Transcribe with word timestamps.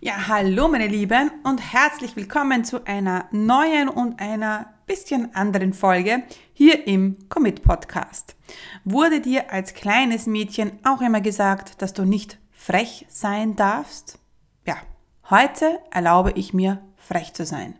Ja, 0.00 0.28
hallo 0.28 0.68
meine 0.68 0.86
Lieben 0.86 1.32
und 1.42 1.58
herzlich 1.58 2.14
willkommen 2.14 2.64
zu 2.64 2.86
einer 2.86 3.26
neuen 3.32 3.88
und 3.88 4.20
einer 4.20 4.72
bisschen 4.86 5.34
anderen 5.34 5.72
Folge 5.72 6.22
hier 6.52 6.86
im 6.86 7.16
Commit 7.28 7.64
Podcast. 7.64 8.36
Wurde 8.84 9.20
dir 9.20 9.52
als 9.52 9.74
kleines 9.74 10.28
Mädchen 10.28 10.78
auch 10.84 11.00
immer 11.00 11.20
gesagt, 11.20 11.82
dass 11.82 11.94
du 11.94 12.04
nicht 12.04 12.38
frech 12.52 13.06
sein 13.08 13.56
darfst? 13.56 14.20
Ja, 14.64 14.76
heute 15.30 15.80
erlaube 15.90 16.30
ich 16.36 16.54
mir 16.54 16.80
frech 16.96 17.34
zu 17.34 17.44
sein. 17.44 17.74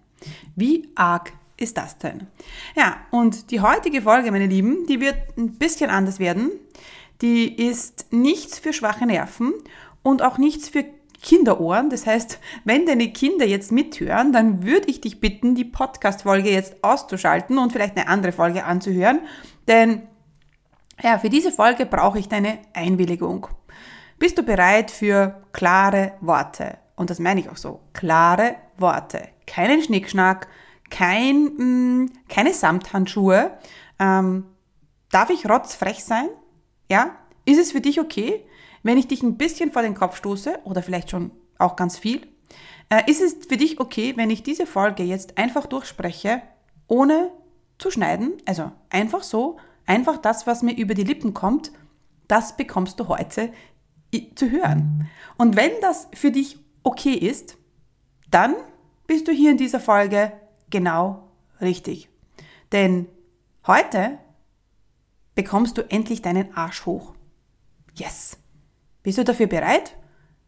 Wie 0.57 0.89
arg 0.97 1.33
ist 1.57 1.77
das 1.77 1.99
denn? 1.99 2.27
Ja, 2.75 2.97
und 3.13 3.53
die 3.53 3.61
heutige 3.61 4.03
Folge, 4.03 4.33
meine 4.33 4.49
Lieben, 4.49 4.87
die 4.89 5.01
wird 5.01 5.39
ein 5.39 5.53
bisschen 5.53 5.89
anders 5.89 6.19
werden. 6.19 6.51
Die 7.23 7.65
ist 7.65 8.07
nichts 8.11 8.59
für 8.59 8.73
schwache 8.73 9.07
Nerven 9.07 9.53
und 10.03 10.21
auch 10.21 10.39
nichts 10.39 10.69
für 10.69 10.85
Kinderohren. 11.23 11.91
Das 11.91 12.07
heißt, 12.07 12.39
wenn 12.65 12.87
deine 12.87 13.13
Kinder 13.13 13.47
jetzt 13.47 13.73
mithören, 13.73 14.33
dann 14.33 14.65
würde 14.65 14.89
ich 14.89 15.01
dich 15.01 15.21
bitten, 15.21 15.55
die 15.55 15.65
Podcast-Folge 15.65 16.51
jetzt 16.51 16.83
auszuschalten 16.83 17.59
und 17.59 17.73
vielleicht 17.73 17.97
eine 17.97 18.09
andere 18.09 18.33
Folge 18.33 18.65
anzuhören. 18.65 19.21
Denn 19.67 20.03
ja, 21.03 21.19
für 21.19 21.31
diese 21.31 21.53
Folge 21.53 21.87
brauche 21.87 22.19
ich 22.19 22.29
deine 22.29 22.59
Einwilligung. 22.73 23.47
Bist 24.19 24.37
du 24.37 24.43
bereit 24.43 24.91
für 24.91 25.43
klare 25.53 26.13
Worte? 26.21 26.79
Und 26.97 27.11
das 27.11 27.21
meine 27.21 27.41
ich 27.41 27.49
auch 27.49 27.57
so. 27.57 27.81
Klare 27.93 28.57
Worte. 28.77 29.29
Keinen 29.47 29.83
Schnickschnack, 29.83 30.49
kein, 30.91 31.45
mh, 31.45 31.65
mm, 31.65 32.11
keine 32.29 32.53
Samthandschuhe. 32.53 33.53
Ähm, 34.01 34.45
darf 35.11 35.31
ich 35.31 35.49
rotzfrech 35.49 36.03
sein? 36.03 36.29
Ja? 36.91 37.17
Ist 37.45 37.59
es 37.59 37.73
für 37.73 37.81
dich 37.81 38.01
okay? 38.01 38.45
Wenn 38.83 38.99
ich 38.99 39.09
dich 39.09 39.23
ein 39.23 39.37
bisschen 39.37 39.73
vor 39.73 39.83
den 39.83 39.95
Kopf 39.95 40.17
stoße 40.17 40.61
oder 40.65 40.83
vielleicht 40.83 41.11
schon 41.11 41.31
auch 41.59 41.77
ganz 41.77 41.99
viel, 41.99 42.27
äh, 42.89 43.03
ist 43.11 43.21
es 43.21 43.47
für 43.47 43.57
dich 43.57 43.81
okay, 43.81 44.15
wenn 44.17 44.31
ich 44.31 44.43
diese 44.43 44.67
Folge 44.67 45.03
jetzt 45.03 45.39
einfach 45.39 45.67
durchspreche, 45.67 46.43
ohne 46.87 47.31
zu 47.79 47.91
schneiden? 47.91 48.35
Also 48.47 48.73
einfach 48.91 49.23
so, 49.23 49.59
einfach 49.87 50.19
das, 50.19 50.47
was 50.47 50.63
mir 50.63 50.77
über 50.77 50.95
die 50.95 51.05
Lippen 51.05 51.35
kommt, 51.35 51.73
das 52.29 52.57
bekommst 52.57 53.01
du 53.01 53.09
heute 53.09 53.53
zu 54.35 54.51
hören. 54.51 55.09
Und 55.37 55.57
wenn 55.57 55.73
das 55.81 56.09
für 56.15 56.31
dich 56.31 56.59
okay 56.83 57.15
ist, 57.15 57.57
dann 58.31 58.55
bist 59.07 59.29
du 59.29 59.33
hier 59.33 59.51
in 59.51 59.57
dieser 59.57 59.81
Folge 59.81 60.33
genau 60.71 61.29
richtig. 61.61 62.09
Denn 62.73 63.07
heute 63.67 64.19
bekommst 65.35 65.79
du 65.79 65.91
endlich 65.91 66.23
deinen 66.23 66.55
Arsch 66.55 66.87
hoch. 66.87 67.15
Yes! 67.95 68.39
Bist 69.09 69.17
du 69.17 69.25
dafür 69.25 69.47
bereit? 69.47 69.97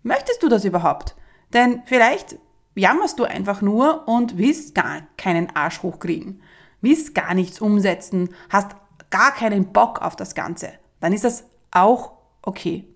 Möchtest 0.02 0.42
du 0.42 0.50
das 0.50 0.66
überhaupt? 0.66 1.16
Denn 1.54 1.80
vielleicht 1.86 2.38
jammerst 2.74 3.18
du 3.18 3.24
einfach 3.24 3.62
nur 3.62 4.06
und 4.06 4.36
willst 4.36 4.74
gar 4.74 5.00
keinen 5.16 5.48
Arsch 5.56 5.82
hochkriegen, 5.82 6.42
willst 6.82 7.14
gar 7.14 7.32
nichts 7.32 7.62
umsetzen, 7.62 8.34
hast 8.50 8.72
gar 9.08 9.32
keinen 9.32 9.72
Bock 9.72 10.02
auf 10.02 10.14
das 10.14 10.34
Ganze. 10.34 10.74
Dann 11.00 11.14
ist 11.14 11.24
das 11.24 11.44
auch 11.70 12.18
okay. 12.42 12.86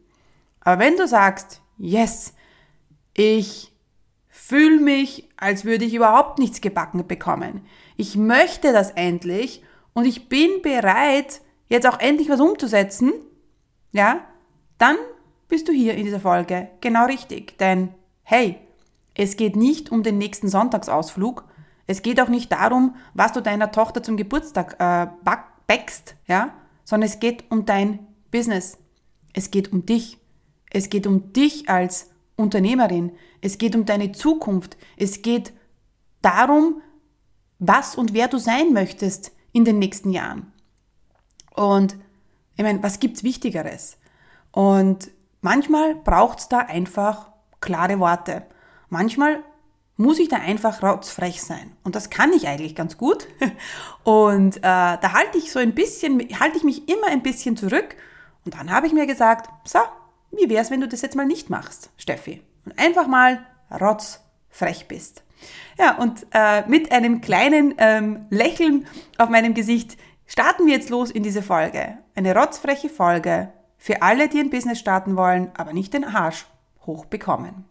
Aber 0.61 0.85
wenn 0.85 0.99
du 0.99 1.09
sagst, 1.09 1.63
yes, 1.79 2.35
ich 3.15 3.73
fühle 4.29 4.81
mich, 4.81 5.31
als 5.39 5.65
würde 5.65 5.87
ich 5.87 5.95
überhaupt 5.95 6.41
nichts 6.41 6.61
gebacken 6.61 7.07
bekommen. 7.07 7.65
Ich 7.97 8.17
möchte 8.17 8.75
das 8.75 8.91
endlich 8.91 9.63
und 9.95 10.05
ich 10.05 10.29
bin 10.29 10.61
bereit, 10.61 11.41
jetzt 11.69 11.87
auch 11.87 12.01
endlich 12.01 12.29
was 12.29 12.41
umzusetzen, 12.41 13.15
ja, 13.93 14.27
dann 14.77 14.97
bist 15.49 15.69
du 15.69 15.73
hier 15.73 15.95
in 15.95 16.05
dieser 16.05 16.21
Folge 16.21 16.69
genau 16.81 17.07
richtig. 17.07 17.59
Denn 17.59 17.91
hey, 18.23 18.59
es 19.15 19.37
geht 19.37 19.57
nicht 19.57 19.91
um 19.91 20.03
den 20.03 20.19
nächsten 20.19 20.49
Sonntagsausflug. 20.49 21.45
Es 21.87 22.03
geht 22.03 22.21
auch 22.21 22.29
nicht 22.29 22.51
darum, 22.51 22.97
was 23.15 23.33
du 23.33 23.41
deiner 23.41 23.71
Tochter 23.71 24.03
zum 24.03 24.17
Geburtstag 24.17 24.77
äh, 24.79 25.07
backst, 25.67 26.17
ja, 26.27 26.55
sondern 26.85 27.09
es 27.09 27.21
geht 27.21 27.45
um 27.51 27.67
dein 27.67 28.07
Business. 28.31 28.79
Es 29.33 29.51
geht 29.51 29.73
um 29.73 29.87
dich. 29.87 30.19
Es 30.71 30.91
geht 30.91 31.07
um 31.07 31.33
dich 31.33 31.69
als 31.69 32.11
Unternehmerin. 32.37 33.13
Es 33.41 33.59
geht 33.59 33.77
um 33.77 33.85
deine 33.85 34.13
Zukunft. 34.13 34.77
Es 34.97 35.23
geht 35.23 35.53
darum, 36.23 36.81
was 37.59 37.95
und 37.97 38.15
wer 38.15 38.29
du 38.29 38.39
sein 38.39 38.73
möchtest 38.73 39.33
in 39.53 39.65
den 39.65 39.79
nächsten 39.79 40.11
Jahren. 40.11 40.53
Und 41.55 41.97
ich 42.57 42.65
meine, 42.65 42.83
was 42.83 42.99
gibt's 42.99 43.23
Wichtigeres? 43.23 43.99
Und 44.51 45.11
Manchmal 45.45 45.95
braucht 45.95 46.39
es 46.39 46.49
da 46.49 46.61
einfach 46.61 47.31
klare 47.61 48.01
Worte. 48.01 48.47
Manchmal 48.89 49.45
muss 49.99 50.19
ich 50.19 50.31
da 50.31 50.39
einfach 50.39 50.83
rotzfrech 50.83 51.43
sein. 51.43 51.77
Und 51.83 51.95
das 51.95 52.09
kann 52.09 52.33
ich 52.33 52.49
eigentlich 52.49 52.75
ganz 52.75 52.97
gut. 52.97 53.29
Und 54.05 54.57
äh, 54.57 54.61
da 54.63 55.13
halte 55.13 55.37
ich 55.37 55.53
so 55.53 55.59
ein 55.59 55.75
bisschen, 55.75 56.19
halte 56.41 56.57
ich 56.57 56.65
mich 56.65 56.89
immer 56.89 57.09
ein 57.09 57.23
bisschen 57.23 57.59
zurück. 57.59 57.95
Und 58.47 58.55
dann 58.55 58.71
habe 58.71 58.87
ich 58.87 58.95
mir 58.95 59.07
gesagt, 59.07 59.51
so, 59.65 59.81
wie 60.33 60.49
wäre 60.49 60.63
es, 60.63 60.71
wenn 60.71 60.81
du 60.81 60.89
das 60.89 61.03
jetzt 61.03 61.15
mal 61.15 61.27
nicht 61.27 61.51
machst, 61.51 61.91
Steffi? 61.99 62.41
Und 62.65 62.79
einfach 62.79 63.07
mal 63.07 63.45
rotzfrech 63.71 64.89
bist. 64.89 65.25
Ja, 65.79 65.99
und 65.99 66.27
äh, 66.33 66.67
mit 66.69 66.91
einem 66.91 67.21
kleinen 67.21 67.75
ähm, 67.77 68.25
Lächeln 68.31 68.87
auf 69.19 69.29
meinem 69.29 69.53
Gesicht 69.53 69.99
starten 70.25 70.65
wir 70.65 70.73
jetzt 70.73 70.89
los 70.89 71.11
in 71.11 71.23
diese 71.23 71.43
Folge. 71.43 71.99
Eine 72.15 72.35
rotzfreche 72.35 72.89
Folge 72.89 73.53
für 73.85 74.01
alle, 74.01 74.31
die 74.31 74.41
ein 74.41 74.49
Business 74.49 74.79
starten 74.79 75.15
wollen, 75.15 75.51
aber 75.59 75.75
nicht 75.75 75.93
den 75.93 76.07
Arsch 76.07 76.47
hochbekommen. 76.87 77.67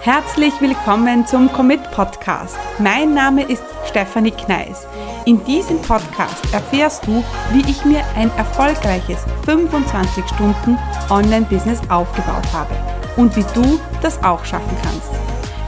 Herzlich 0.00 0.60
willkommen 0.60 1.24
zum 1.24 1.52
Commit 1.52 1.80
Podcast. 1.92 2.58
Mein 2.80 3.14
Name 3.14 3.44
ist 3.44 3.62
Stefanie 3.86 4.32
Kneis. 4.32 4.84
In 5.26 5.44
diesem 5.44 5.80
Podcast 5.80 6.52
erfährst 6.52 7.06
du, 7.06 7.22
wie 7.52 7.70
ich 7.70 7.84
mir 7.84 8.02
ein 8.16 8.32
erfolgreiches 8.36 9.24
25 9.44 10.24
Stunden 10.26 10.76
Online-Business 11.08 11.82
aufgebaut 11.88 12.52
habe 12.52 12.74
und 13.16 13.36
wie 13.36 13.44
du 13.54 13.78
das 14.02 14.20
auch 14.24 14.44
schaffen 14.44 14.76
kannst. 14.82 15.12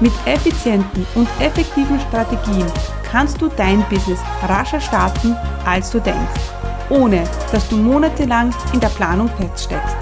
Mit 0.01 0.13
effizienten 0.27 1.07
und 1.15 1.29
effektiven 1.39 2.01
Strategien 2.01 2.67
kannst 3.05 3.41
du 3.41 3.47
dein 3.47 3.89
Business 3.89 4.19
rascher 4.49 4.81
starten, 4.81 5.37
als 5.65 5.93
du 5.93 6.01
denkst 6.01 6.41
ohne 6.93 7.25
dass 7.51 7.69
du 7.71 7.77
monatelang 7.77 8.55
in 8.75 8.81
der 8.81 8.89
Planung 8.89 9.29
feststeckst. 9.29 9.97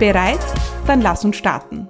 Bereit? 0.00 0.40
Dann 0.84 1.00
lass 1.00 1.24
uns 1.24 1.36
starten. 1.36 1.88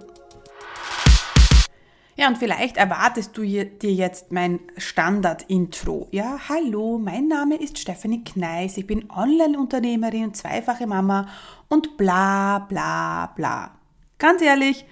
Ja, 2.17 2.29
und 2.29 2.37
vielleicht 2.37 2.77
erwartest 2.77 3.37
du 3.37 3.43
dir 3.43 3.93
jetzt 3.93 4.33
mein 4.33 4.61
Standard-Intro. 4.77 6.09
Ja, 6.11 6.39
hallo, 6.49 6.99
mein 6.99 7.29
Name 7.29 7.57
ist 7.57 7.79
Stephanie 7.79 8.25
Kneis, 8.25 8.77
ich 8.77 8.87
bin 8.87 9.11
Online-Unternehmerin, 9.11 10.35
zweifache 10.35 10.87
Mama 10.87 11.29
und 11.69 11.97
bla 11.97 12.59
bla 12.59 13.33
bla. 13.37 13.73
Ganz 14.19 14.43
ehrlich, 14.43 14.87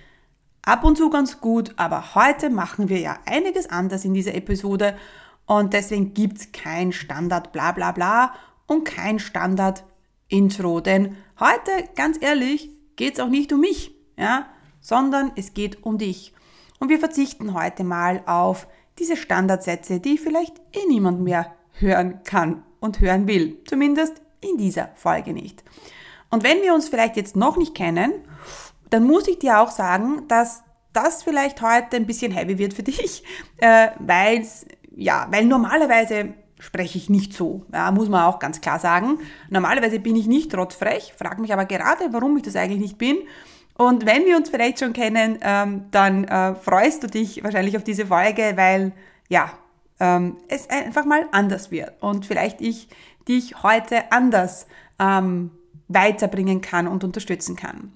ab 0.63 0.85
und 0.85 0.97
zu 0.97 1.11
ganz 1.11 1.41
gut, 1.41 1.75
aber 1.77 2.15
heute 2.15 2.49
machen 2.51 2.89
wir 2.89 2.99
ja 2.99 3.19
einiges 3.27 3.69
anders 3.71 4.05
in 4.05 4.15
dieser 4.15 4.35
Episode 4.35 4.97
und 5.47 5.75
deswegen 5.75 6.15
gibt's 6.15 6.53
kein 6.53 6.93
Standard 6.93 7.53
bla 7.53 7.73
bla 7.73 7.93
bla 7.93 8.35
und 8.67 8.85
kein 8.85 9.19
Standard-Intro. 9.19 10.81
Denn 10.81 11.17
heute, 11.39 11.89
ganz 11.95 12.19
ehrlich, 12.21 12.71
geht 12.97 13.15
es 13.15 13.21
auch 13.21 13.29
nicht 13.29 13.53
um 13.53 13.61
mich, 13.61 13.95
ja, 14.17 14.47
sondern 14.81 15.33
es 15.37 15.55
geht 15.55 15.85
um 15.85 15.99
dich. 15.99 16.33
Und 16.81 16.89
wir 16.89 16.99
verzichten 16.99 17.55
heute 17.55 17.85
mal 17.85 18.23
auf 18.27 18.67
diese 18.99 19.17
Standardsätze, 19.17 20.01
die 20.01 20.19
vielleicht 20.19 20.57
eh 20.73 20.87
niemand 20.89 21.21
mehr 21.21 21.55
hören 21.73 22.21
kann 22.25 22.63
und 22.81 23.01
hören 23.01 23.27
will. 23.27 23.59
Zumindest 23.67 24.21
in 24.41 24.59
dieser 24.59 24.91
Folge 24.95 25.33
nicht. 25.33 25.65
Und 26.31 26.45
wenn 26.45 26.63
wir 26.63 26.75
uns 26.75 26.89
vielleicht 26.89 27.17
jetzt 27.17 27.37
noch 27.37 27.57
nicht 27.57 27.75
kennen, 27.75 28.13
dann 28.91 29.05
muss 29.05 29.27
ich 29.29 29.39
dir 29.39 29.61
auch 29.61 29.71
sagen, 29.71 30.29
dass 30.29 30.63
das 30.93 31.23
vielleicht 31.23 31.63
heute 31.63 31.97
ein 31.97 32.07
bisschen 32.07 32.33
heavy 32.33 32.59
wird 32.59 32.75
für 32.75 32.83
dich, 32.85 33.25
äh, 33.59 33.89
weil's, 33.99 34.67
ja, 34.95 35.27
weil 35.31 35.45
normalerweise 35.45 36.35
spreche 36.59 36.99
ich 36.99 37.11
nicht 37.11 37.33
so, 37.33 37.67
ja, 37.73 37.91
muss 37.91 38.09
man 38.09 38.25
auch 38.25 38.39
ganz 38.39 38.61
klar 38.61 38.79
sagen. 38.79 39.19
Normalerweise 39.51 39.99
bin 39.99 40.17
ich 40.17 40.27
nicht 40.27 40.53
trotzfrech, 40.53 41.15
frage 41.17 41.41
mich 41.41 41.53
aber 41.53 41.65
gerade, 41.65 42.13
warum 42.13 42.37
ich 42.37 42.43
das 42.43 42.57
eigentlich 42.57 42.81
nicht 42.81 42.99
bin. 42.99 43.19
Und 43.77 44.07
wenn 44.07 44.25
wir 44.25 44.37
uns 44.37 44.51
vielleicht 44.51 44.79
schon 44.79 44.93
kennen, 44.93 45.39
ähm, 45.43 45.87
dann 45.91 46.25
äh, 46.25 46.55
freust 46.55 47.03
du 47.03 47.09
dich 47.09 47.43
wahrscheinlich 47.43 47.77
auf 47.77 47.83
diese 47.83 48.07
Folge, 48.07 48.53
weil 48.55 48.93
ja, 49.29 49.53
ähm, 49.99 50.37
es 50.49 50.71
einfach 50.71 51.05
mal 51.05 51.27
anders 51.33 51.71
wird 51.71 51.93
und 52.01 52.27
vielleicht 52.27 52.61
ich 52.61 52.89
dich 53.29 53.63
heute 53.63 54.13
anders 54.13 54.67
ähm, 54.99 55.51
weiterbringen 55.89 56.61
kann 56.61 56.87
und 56.87 57.05
unterstützen 57.05 57.57
kann. 57.57 57.93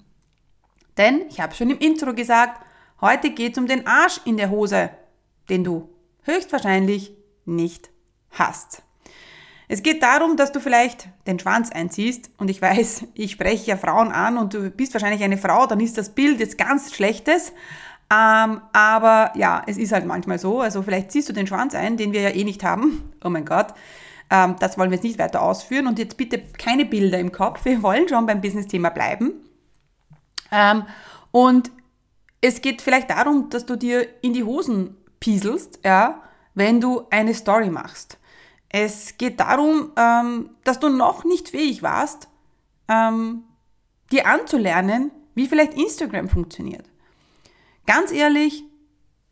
Denn 0.97 1.21
ich 1.29 1.39
habe 1.39 1.55
schon 1.55 1.69
im 1.69 1.79
Intro 1.79 2.13
gesagt, 2.13 2.61
heute 2.99 3.29
geht 3.29 3.53
es 3.53 3.57
um 3.57 3.67
den 3.67 3.87
Arsch 3.87 4.19
in 4.25 4.35
der 4.35 4.49
Hose, 4.49 4.89
den 5.49 5.63
du 5.63 5.89
höchstwahrscheinlich 6.23 7.13
nicht 7.45 7.89
hast. 8.31 8.83
Es 9.71 9.83
geht 9.83 10.01
darum, 10.01 10.35
dass 10.35 10.51
du 10.51 10.59
vielleicht 10.59 11.09
den 11.27 11.37
Schwanz 11.37 11.71
einziehst 11.71 12.31
und 12.37 12.49
ich 12.49 12.61
weiß, 12.61 13.05
ich 13.13 13.31
spreche 13.31 13.71
ja 13.71 13.77
Frauen 13.77 14.11
an 14.11 14.37
und 14.37 14.53
du 14.53 14.69
bist 14.71 14.93
wahrscheinlich 14.93 15.23
eine 15.23 15.37
Frau, 15.37 15.67
dann 15.67 15.79
ist 15.79 15.97
das 15.97 16.09
Bild 16.09 16.39
jetzt 16.39 16.57
ganz 16.57 16.93
schlechtes. 16.93 17.53
Ähm, 18.11 18.61
aber 18.73 19.31
ja, 19.35 19.61
es 19.67 19.77
ist 19.77 19.91
halt 19.91 20.05
manchmal 20.05 20.39
so. 20.39 20.61
Also 20.61 20.81
vielleicht 20.81 21.11
ziehst 21.11 21.29
du 21.29 21.33
den 21.33 21.45
Schwanz 21.45 21.75
ein, 21.75 21.95
den 21.95 22.11
wir 22.11 22.21
ja 22.21 22.29
eh 22.29 22.43
nicht 22.43 22.63
haben. 22.63 23.03
Oh 23.23 23.29
mein 23.29 23.43
Gott. 23.43 23.73
Ähm, 24.31 24.55
das 24.59 24.77
wollen 24.77 24.91
wir 24.91 24.95
jetzt 24.95 25.03
nicht 25.03 25.19
weiter 25.19 25.41
ausführen. 25.41 25.87
Und 25.87 25.99
jetzt 25.99 26.15
bitte 26.15 26.39
keine 26.39 26.85
Bilder 26.85 27.19
im 27.19 27.33
Kopf. 27.33 27.65
Wir 27.65 27.83
wollen 27.83 28.07
schon 28.07 28.25
beim 28.25 28.39
Business-Thema 28.39 28.89
bleiben. 28.89 29.33
Ähm, 30.51 30.85
und 31.31 31.69
es 32.39 32.61
geht 32.61 32.81
vielleicht 32.81 33.09
darum, 33.09 33.49
dass 33.49 33.65
du 33.65 33.75
dir 33.75 34.07
in 34.21 34.33
die 34.33 34.45
Hosen 34.45 34.95
pieselst, 35.19 35.79
ja, 35.83 36.21
wenn 36.59 36.81
du 36.81 37.07
eine 37.09 37.33
Story 37.33 37.69
machst. 37.69 38.17
Es 38.67 39.17
geht 39.17 39.39
darum, 39.39 39.91
ähm, 39.95 40.51
dass 40.63 40.79
du 40.79 40.89
noch 40.89 41.23
nicht 41.23 41.49
fähig 41.49 41.81
warst, 41.81 42.27
ähm, 42.87 43.43
dir 44.11 44.27
anzulernen, 44.27 45.11
wie 45.35 45.47
vielleicht 45.47 45.73
Instagram 45.75 46.27
funktioniert. 46.27 46.85
Ganz 47.87 48.11
ehrlich, 48.11 48.63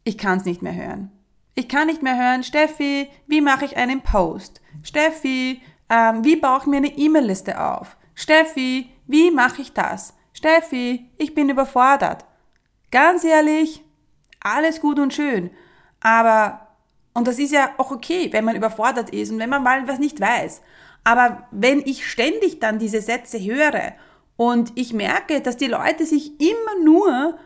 ich 0.05 0.17
kann 0.17 0.39
es 0.39 0.45
nicht 0.45 0.61
mehr 0.61 0.73
hören. 0.73 1.11
Ich 1.53 1.67
kann 1.67 1.87
nicht 1.87 2.01
mehr 2.01 2.17
hören, 2.17 2.43
Steffi, 2.43 3.09
wie 3.27 3.41
mache 3.41 3.65
ich 3.65 3.75
einen 3.75 4.01
Post? 4.01 4.61
Steffi, 4.81 5.61
ähm, 5.89 6.23
wie 6.23 6.37
baue 6.37 6.59
ich 6.61 6.65
mir 6.65 6.77
eine 6.77 6.97
E-Mail-Liste 6.97 7.59
auf? 7.59 7.97
Steffi, 8.15 8.89
wie 9.05 9.31
mache 9.31 9.61
ich 9.61 9.73
das? 9.73 10.13
Steffi, 10.33 11.09
ich 11.17 11.35
bin 11.35 11.49
überfordert. 11.49 12.25
Ganz 12.89 13.23
ehrlich, 13.23 13.83
alles 14.39 14.79
gut 14.79 14.97
und 14.97 15.13
schön, 15.13 15.51
aber 15.99 16.66
und 17.17 17.27
das 17.27 17.39
ist 17.39 17.51
ja 17.51 17.71
auch 17.77 17.89
okay, 17.89 18.31
wenn 18.31 18.45
man 18.45 18.55
überfordert 18.55 19.09
ist 19.09 19.31
und 19.31 19.39
wenn 19.39 19.49
man 19.49 19.63
mal 19.63 19.87
was 19.87 19.97
nicht 19.97 20.21
weiß. 20.21 20.61
Aber 21.03 21.47
wenn 21.49 21.79
ich 21.79 22.07
ständig 22.07 22.59
dann 22.59 22.77
diese 22.77 23.01
Sätze 23.01 23.43
höre 23.43 23.93
und 24.35 24.71
ich 24.75 24.93
merke, 24.93 25.41
dass 25.41 25.57
die 25.57 25.65
Leute 25.65 26.05
sich 26.05 26.39
immer 26.39 26.83
nur 26.83 27.39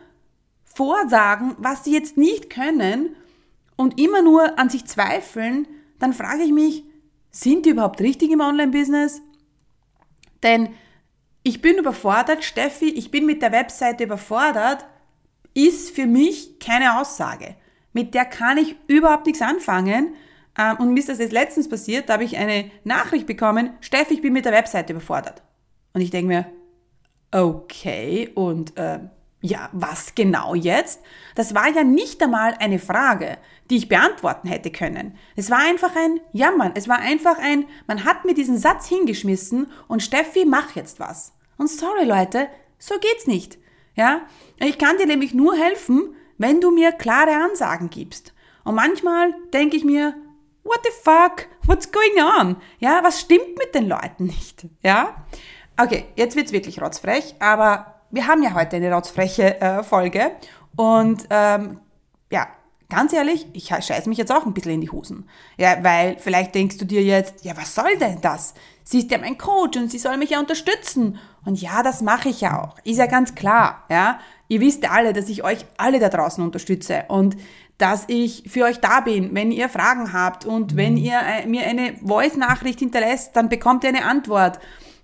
vorsagen, 0.62 1.56
was 1.56 1.84
sie 1.84 1.94
jetzt 1.94 2.18
nicht 2.18 2.50
können 2.50 3.16
und 3.74 3.98
immer 3.98 4.20
nur 4.20 4.58
an 4.58 4.68
sich 4.68 4.84
zweifeln, 4.84 5.66
dann 5.98 6.12
frage 6.12 6.42
ich 6.42 6.52
mich, 6.52 6.84
sind 7.30 7.64
die 7.64 7.70
überhaupt 7.70 8.02
richtig 8.02 8.30
im 8.30 8.42
Online-Business? 8.42 9.22
Denn 10.42 10.68
ich 11.44 11.62
bin 11.62 11.78
überfordert, 11.78 12.44
Steffi, 12.44 12.90
ich 12.90 13.10
bin 13.10 13.24
mit 13.24 13.40
der 13.40 13.52
Webseite 13.52 14.04
überfordert, 14.04 14.84
ist 15.54 15.96
für 15.96 16.06
mich 16.06 16.58
keine 16.58 17.00
Aussage 17.00 17.56
mit 17.92 18.14
der 18.14 18.24
kann 18.24 18.58
ich 18.58 18.76
überhaupt 18.86 19.26
nichts 19.26 19.42
anfangen. 19.42 20.14
Ähm, 20.58 20.76
und 20.78 20.92
mir 20.92 21.00
ist 21.00 21.08
das 21.08 21.18
jetzt 21.18 21.32
letztens 21.32 21.68
passiert, 21.68 22.08
da 22.08 22.14
habe 22.14 22.24
ich 22.24 22.36
eine 22.36 22.70
Nachricht 22.84 23.26
bekommen, 23.26 23.70
Steff, 23.80 24.10
ich 24.10 24.22
bin 24.22 24.32
mit 24.32 24.44
der 24.44 24.52
Webseite 24.52 24.92
überfordert. 24.92 25.42
Und 25.94 26.00
ich 26.00 26.10
denke 26.10 26.28
mir, 26.28 26.46
okay, 27.32 28.30
und 28.34 28.76
äh, 28.78 29.00
ja, 29.42 29.68
was 29.72 30.14
genau 30.14 30.54
jetzt? 30.54 31.00
Das 31.34 31.54
war 31.54 31.68
ja 31.68 31.82
nicht 31.82 32.22
einmal 32.22 32.54
eine 32.60 32.78
Frage, 32.78 33.38
die 33.70 33.76
ich 33.76 33.88
beantworten 33.88 34.48
hätte 34.48 34.70
können. 34.70 35.16
Es 35.34 35.50
war 35.50 35.58
einfach 35.58 35.96
ein 35.96 36.20
Jammern. 36.32 36.72
Es 36.74 36.88
war 36.88 36.98
einfach 36.98 37.38
ein, 37.38 37.64
man 37.86 38.04
hat 38.04 38.24
mir 38.24 38.34
diesen 38.34 38.56
Satz 38.56 38.86
hingeschmissen 38.86 39.66
und 39.88 40.02
Steffi, 40.02 40.44
mach 40.44 40.76
jetzt 40.76 41.00
was. 41.00 41.32
Und 41.58 41.68
sorry 41.68 42.04
Leute, 42.04 42.48
so 42.78 42.94
geht's 43.00 43.26
nicht. 43.26 43.58
Ja, 43.96 44.22
ich 44.58 44.78
kann 44.78 44.96
dir 44.96 45.06
nämlich 45.06 45.34
nur 45.34 45.54
helfen, 45.56 46.14
wenn 46.42 46.60
du 46.60 46.70
mir 46.70 46.92
klare 46.92 47.34
Ansagen 47.34 47.88
gibst. 47.88 48.34
Und 48.64 48.74
manchmal 48.74 49.34
denke 49.52 49.76
ich 49.76 49.84
mir, 49.84 50.14
what 50.64 50.80
the 50.84 50.90
fuck, 51.02 51.46
what's 51.64 51.90
going 51.90 52.22
on? 52.38 52.56
Ja, 52.78 53.00
was 53.02 53.20
stimmt 53.20 53.58
mit 53.58 53.74
den 53.74 53.88
Leuten 53.88 54.26
nicht? 54.26 54.66
Ja? 54.82 55.24
Okay, 55.80 56.04
jetzt 56.16 56.36
wird's 56.36 56.52
wirklich 56.52 56.80
rotzfrech, 56.80 57.36
aber 57.40 58.02
wir 58.10 58.26
haben 58.26 58.42
ja 58.42 58.54
heute 58.54 58.76
eine 58.76 58.92
rotzfreche 58.92 59.60
äh, 59.60 59.82
Folge 59.82 60.32
und 60.76 61.26
ähm, 61.30 61.80
ja, 62.30 62.46
ganz 62.88 63.12
ehrlich, 63.12 63.46
ich 63.54 63.68
scheiße 63.68 64.08
mich 64.08 64.18
jetzt 64.18 64.30
auch 64.30 64.44
ein 64.44 64.52
bisschen 64.52 64.72
in 64.72 64.80
die 64.82 64.90
Hosen. 64.90 65.28
Ja, 65.56 65.82
weil 65.82 66.18
vielleicht 66.18 66.54
denkst 66.54 66.76
du 66.76 66.84
dir 66.84 67.02
jetzt, 67.02 67.44
ja, 67.44 67.56
was 67.56 67.74
soll 67.74 67.96
denn 67.96 68.20
das? 68.20 68.52
Sie 68.84 68.98
ist 68.98 69.10
ja 69.10 69.18
mein 69.18 69.38
Coach 69.38 69.78
und 69.78 69.90
sie 69.90 69.98
soll 69.98 70.18
mich 70.18 70.30
ja 70.30 70.40
unterstützen. 70.40 71.18
Und 71.44 71.60
ja, 71.60 71.82
das 71.82 72.02
mache 72.02 72.28
ich 72.28 72.42
ja 72.42 72.62
auch. 72.62 72.76
Ist 72.84 72.98
ja 72.98 73.06
ganz 73.06 73.34
klar, 73.34 73.84
ja. 73.88 74.20
Ihr 74.52 74.60
wisst 74.60 74.86
alle, 74.86 75.14
dass 75.14 75.30
ich 75.30 75.44
euch 75.44 75.64
alle 75.78 75.98
da 75.98 76.10
draußen 76.10 76.44
unterstütze 76.44 77.06
und 77.08 77.38
dass 77.78 78.04
ich 78.08 78.42
für 78.46 78.64
euch 78.64 78.80
da 78.80 79.00
bin, 79.00 79.34
wenn 79.34 79.50
ihr 79.50 79.70
Fragen 79.70 80.12
habt 80.12 80.44
und 80.44 80.76
wenn 80.76 80.98
ihr 80.98 81.18
äh, 81.18 81.46
mir 81.46 81.62
eine 81.62 81.96
Voice-Nachricht 82.04 82.80
hinterlässt, 82.80 83.34
dann 83.34 83.48
bekommt 83.48 83.82
ihr 83.82 83.88
eine 83.88 84.04
Antwort 84.04 84.58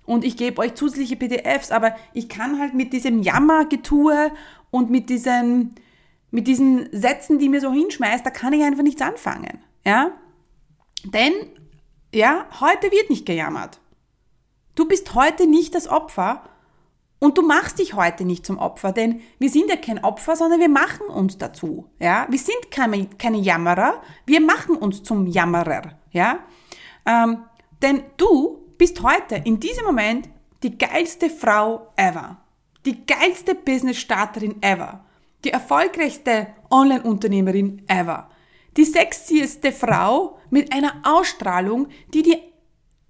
und 0.05 0.23
ich 0.23 0.37
gebe 0.37 0.61
euch 0.61 0.75
zusätzliche 0.75 1.15
PDFs, 1.15 1.71
aber 1.71 1.95
ich 2.13 2.29
kann 2.29 2.59
halt 2.59 2.75
mit 2.75 2.93
diesem 2.93 3.23
Jammergetue 3.23 4.31
und 4.69 4.91
mit 4.91 5.09
diesen, 5.09 5.73
mit 6.29 6.45
diesen 6.45 6.87
Sätzen, 6.91 7.39
die 7.39 7.49
mir 7.49 7.59
so 7.59 7.73
hinschmeißt, 7.73 8.23
da 8.23 8.29
kann 8.29 8.53
ich 8.53 8.63
einfach 8.63 8.83
nichts 8.83 9.01
anfangen, 9.01 9.63
ja. 9.83 10.11
Denn, 11.05 11.33
ja, 12.13 12.45
heute 12.59 12.91
wird 12.91 13.09
nicht 13.09 13.25
gejammert. 13.25 13.79
Du 14.75 14.87
bist 14.87 15.15
heute 15.15 15.47
nicht 15.47 15.73
das 15.73 15.87
Opfer, 15.87 16.48
und 17.19 17.37
du 17.37 17.41
machst 17.41 17.79
dich 17.79 17.93
heute 17.93 18.23
nicht 18.23 18.45
zum 18.45 18.57
Opfer, 18.57 18.93
denn 18.93 19.21
wir 19.39 19.49
sind 19.49 19.69
ja 19.69 19.75
kein 19.75 20.03
Opfer, 20.03 20.35
sondern 20.35 20.61
wir 20.61 20.69
machen 20.69 21.07
uns 21.07 21.37
dazu. 21.37 21.89
Ja? 21.99 22.25
Wir 22.29 22.39
sind 22.39 22.71
keine, 22.71 23.07
keine 23.17 23.37
Jammerer, 23.37 24.01
wir 24.25 24.41
machen 24.41 24.77
uns 24.77 25.03
zum 25.03 25.27
Jammerer. 25.27 25.99
Ja? 26.11 26.39
Ähm, 27.05 27.43
denn 27.81 28.03
du 28.17 28.59
bist 28.77 29.03
heute 29.03 29.35
in 29.35 29.59
diesem 29.59 29.85
Moment 29.85 30.29
die 30.63 30.77
geilste 30.77 31.29
Frau 31.29 31.91
ever. 31.97 32.37
Die 32.85 33.05
geilste 33.05 33.53
Business-Starterin 33.53 34.61
ever. 34.61 35.03
Die 35.43 35.51
erfolgreichste 35.51 36.47
Online-Unternehmerin 36.71 37.83
ever. 37.87 38.29
Die 38.77 38.85
sexieste 38.85 39.73
Frau 39.73 40.37
mit 40.49 40.73
einer 40.73 40.93
Ausstrahlung, 41.03 41.87
die 42.13 42.23
die 42.23 42.37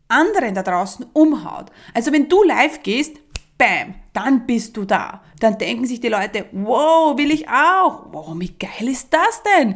anderen 0.07 0.55
da 0.55 0.63
draußen 0.63 1.05
umhaut. 1.13 1.71
Also 1.93 2.11
wenn 2.11 2.27
du 2.27 2.43
live 2.43 2.81
gehst, 2.81 3.17
bam, 3.59 3.93
dann 4.13 4.47
bist 4.47 4.75
du 4.75 4.85
da. 4.85 5.21
Dann 5.39 5.59
denken 5.59 5.85
sich 5.85 5.99
die 5.99 6.09
Leute, 6.09 6.47
wow, 6.51 7.15
will 7.15 7.29
ich 7.29 7.47
auch. 7.47 8.11
Wow, 8.11 8.33
wie 8.39 8.55
geil 8.57 8.89
ist 8.89 9.13
das 9.13 9.43
denn? 9.43 9.75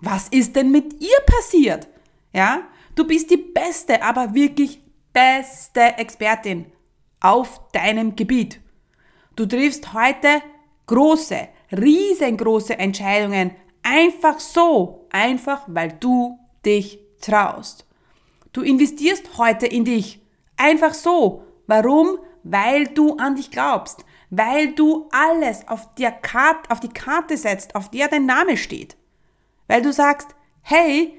Was 0.00 0.28
ist 0.28 0.56
denn 0.56 0.70
mit 0.70 1.02
ihr 1.02 1.20
passiert? 1.26 1.88
Ja, 2.32 2.62
du 2.94 3.06
bist 3.06 3.30
die 3.30 3.36
beste, 3.36 4.02
aber 4.02 4.32
wirklich 4.32 4.80
beste 5.12 5.98
Expertin 5.98 6.66
auf 7.20 7.60
deinem 7.72 8.16
Gebiet. 8.16 8.60
Du 9.36 9.44
triffst 9.46 9.92
heute 9.92 10.42
große, 10.86 11.48
riesengroße 11.72 12.78
Entscheidungen 12.78 13.52
einfach 13.82 14.40
so, 14.40 15.06
einfach 15.10 15.62
weil 15.66 15.96
du 16.00 16.38
dich 16.64 16.98
traust. 17.20 17.86
Du 18.52 18.62
investierst 18.62 19.38
heute 19.38 19.66
in 19.66 19.84
dich, 19.84 20.20
einfach 20.56 20.94
so. 20.94 21.44
Warum? 21.66 22.18
Weil 22.44 22.86
du 22.86 23.16
an 23.16 23.34
dich 23.34 23.50
glaubst, 23.50 24.04
weil 24.30 24.72
du 24.72 25.08
alles 25.10 25.66
auf, 25.66 25.94
der 25.96 26.12
Karte, 26.12 26.70
auf 26.70 26.80
die 26.80 26.88
Karte 26.88 27.36
setzt, 27.36 27.74
auf 27.74 27.90
der 27.90 28.08
dein 28.08 28.26
Name 28.26 28.56
steht. 28.56 28.96
Weil 29.66 29.82
du 29.82 29.92
sagst, 29.92 30.28
hey, 30.62 31.18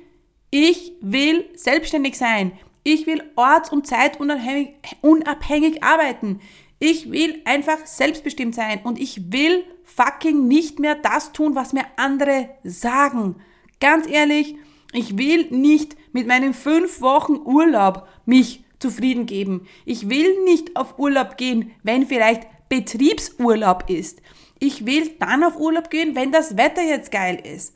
ich 0.51 0.94
will 1.01 1.50
selbstständig 1.55 2.17
sein, 2.17 2.53
ich 2.84 3.08
will 3.08 3.24
orts- 3.36 3.72
und 3.72 3.88
zeitunabhängig 3.88 4.75
unabhängig 5.01 5.84
arbeiten, 5.84 6.39
ich 6.79 7.10
will 7.12 7.41
einfach 7.46 7.86
selbstbestimmt 7.86 8.53
sein 8.53 8.82
und 8.84 9.00
ich 9.00 9.32
will 9.32 9.63
fucking 9.84 10.48
nicht 10.48 10.79
mehr 10.79 10.96
das 10.96 11.32
tun, 11.32 11.55
was 11.55 11.74
mir 11.74 11.86
andere 11.96 12.50
sagen. 12.63 13.38
Ganz 13.79 14.08
ehrlich, 14.08 14.55
ich 14.94 15.17
will 15.17 15.48
nicht 15.50 15.96
mit 16.13 16.27
meinen 16.27 16.53
fünf 16.53 17.01
Wochen 17.01 17.38
Urlaub 17.38 18.08
mich 18.25 18.64
zufrieden 18.79 19.25
geben. 19.25 19.67
Ich 19.86 20.10
will 20.10 20.44
nicht 20.44 20.75
auf 20.75 21.00
Urlaub 21.00 21.38
gehen, 21.38 21.72
wenn 21.84 22.05
vielleicht 22.05 22.48
Betriebsurlaub 22.70 23.89
ist. 23.89 24.22
Ich 24.60 24.86
will 24.86 25.15
dann 25.20 25.44
auf 25.44 25.58
Urlaub 25.58 25.89
gehen, 25.89 26.15
wenn 26.15 26.32
das 26.32 26.58
Wetter 26.58 26.84
jetzt 26.84 27.12
geil 27.12 27.41
ist. 27.44 27.74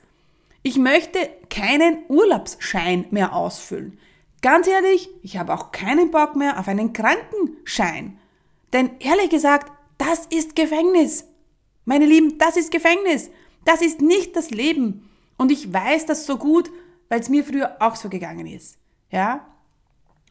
Ich 0.63 0.77
möchte 0.77 1.29
keinen 1.50 2.00
Urlaubsschein 2.08 3.06
mehr 3.12 3.34
ausfüllen. 3.34 3.98
Ganz 4.41 4.68
ehrlich, 4.68 5.10
ich 5.22 5.38
habe 5.38 5.53
auch 5.53 5.72
keinen 5.72 6.12
Bock 6.12 6.36
mehr 6.36 6.60
auf 6.60 6.68
einen 6.68 6.94
Krankenschein. 6.94 8.18
Denn 8.74 8.91
ehrlich 9.00 9.29
gesagt, 9.29 9.72
das 9.98 10.25
ist 10.27 10.56
Gefängnis. 10.56 11.25
Meine 11.86 12.06
Lieben, 12.06 12.38
das 12.38 12.56
ist 12.56 12.72
Gefängnis. 12.72 13.29
Das 13.65 13.82
ist 13.82 14.01
nicht 14.01 14.36
das 14.36 14.51
Leben. 14.51 15.10
Und 15.38 15.51
ich 15.51 15.72
weiß 15.72 16.06
das 16.06 16.25
so 16.25 16.38
gut, 16.38 16.70
weil 17.10 17.20
es 17.20 17.29
mir 17.29 17.44
früher 17.44 17.77
auch 17.79 17.96
so 17.96 18.10
gegangen 18.10 18.48
ist. 18.48 18.77
Ja? 19.12 19.46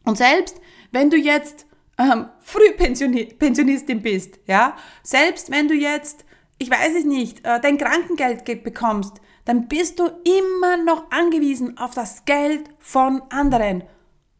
Und 0.03 0.17
selbst 0.17 0.59
wenn 0.91 1.09
du 1.09 1.17
jetzt 1.17 1.65
ähm, 1.97 2.27
Frühpensionistin 2.39 4.01
bist, 4.01 4.39
ja, 4.47 4.75
selbst 5.03 5.51
wenn 5.51 5.67
du 5.67 5.73
jetzt, 5.73 6.25
ich 6.57 6.71
weiß 6.71 6.95
es 6.97 7.05
nicht, 7.05 7.45
äh, 7.45 7.59
dein 7.59 7.77
Krankengeld 7.77 8.45
bekommst, 8.63 9.21
dann 9.45 9.67
bist 9.67 9.99
du 9.99 10.09
immer 10.23 10.77
noch 10.77 11.11
angewiesen 11.11 11.77
auf 11.77 11.93
das 11.93 12.25
Geld 12.25 12.69
von 12.79 13.21
anderen. 13.29 13.83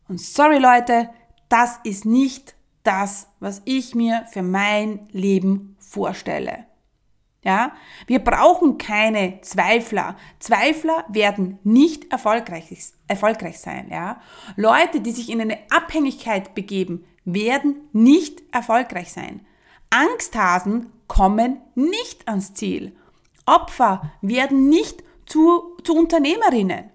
Und 0.08 0.22
sorry 0.22 0.60
Leute, 0.60 1.10
das 1.50 1.80
ist 1.84 2.06
nicht 2.06 2.56
das, 2.84 3.28
was 3.40 3.62
ich 3.66 3.96
mir 3.96 4.26
für 4.32 4.44
mein 4.44 5.08
Leben 5.12 5.76
vorstelle. 5.80 6.69
Ja, 7.42 7.72
wir 8.06 8.20
brauchen 8.20 8.78
keine 8.78 9.40
Zweifler. 9.42 10.18
Zweifler 10.40 11.06
werden 11.08 11.58
nicht 11.64 12.12
erfolgreich, 12.12 12.66
erfolgreich 13.08 13.60
sein. 13.60 13.88
Ja, 13.90 14.22
Leute, 14.58 15.00
die 15.00 15.12
sich 15.12 15.30
in 15.30 15.40
eine 15.40 15.58
Abhängigkeit 15.70 16.54
begeben, 16.54 17.06
werden 17.24 17.88
nicht 17.94 18.44
erfolgreich 18.52 19.14
sein. 19.14 19.46
Angsthasen 19.90 20.92
kommen 21.08 21.62
nicht 21.76 22.28
ans 22.28 22.54
Ziel. 22.54 22.96
Opfer 23.46 24.12
werden 24.22 24.70
nicht 24.70 25.04
zu, 25.26 25.78
zu 25.84 25.96
Unternehmerinnen. 25.96 26.92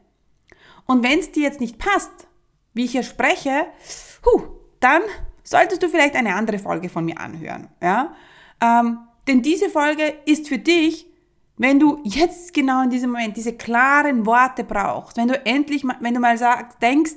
Und 0.86 1.02
wenn 1.02 1.18
es 1.18 1.32
dir 1.32 1.44
jetzt 1.44 1.60
nicht 1.60 1.78
passt, 1.78 2.28
wie 2.74 2.84
ich 2.84 2.92
hier 2.92 3.02
spreche, 3.02 3.66
huh, 4.24 4.42
dann 4.80 5.02
solltest 5.42 5.82
du 5.82 5.88
vielleicht 5.88 6.16
eine 6.16 6.34
andere 6.34 6.58
Folge 6.58 6.88
von 6.88 7.04
mir 7.04 7.18
anhören. 7.18 7.68
Ja? 7.82 8.14
Ähm, 8.60 8.98
denn 9.26 9.43
diese 9.43 9.69
Folge 9.69 10.14
ist 10.26 10.49
für 10.49 10.59
dich, 10.59 11.07
wenn 11.57 11.78
du 11.78 12.00
jetzt 12.04 12.52
genau 12.52 12.83
in 12.83 12.90
diesem 12.90 13.12
Moment 13.12 13.37
diese 13.37 13.52
klaren 13.57 14.26
Worte 14.26 14.64
brauchst, 14.64 15.16
wenn 15.16 15.28
du 15.28 15.47
endlich, 15.47 15.85
wenn 16.00 16.14
du 16.14 16.21
mal 16.21 16.37
sagst, 16.37 16.83
denkst, 16.83 17.14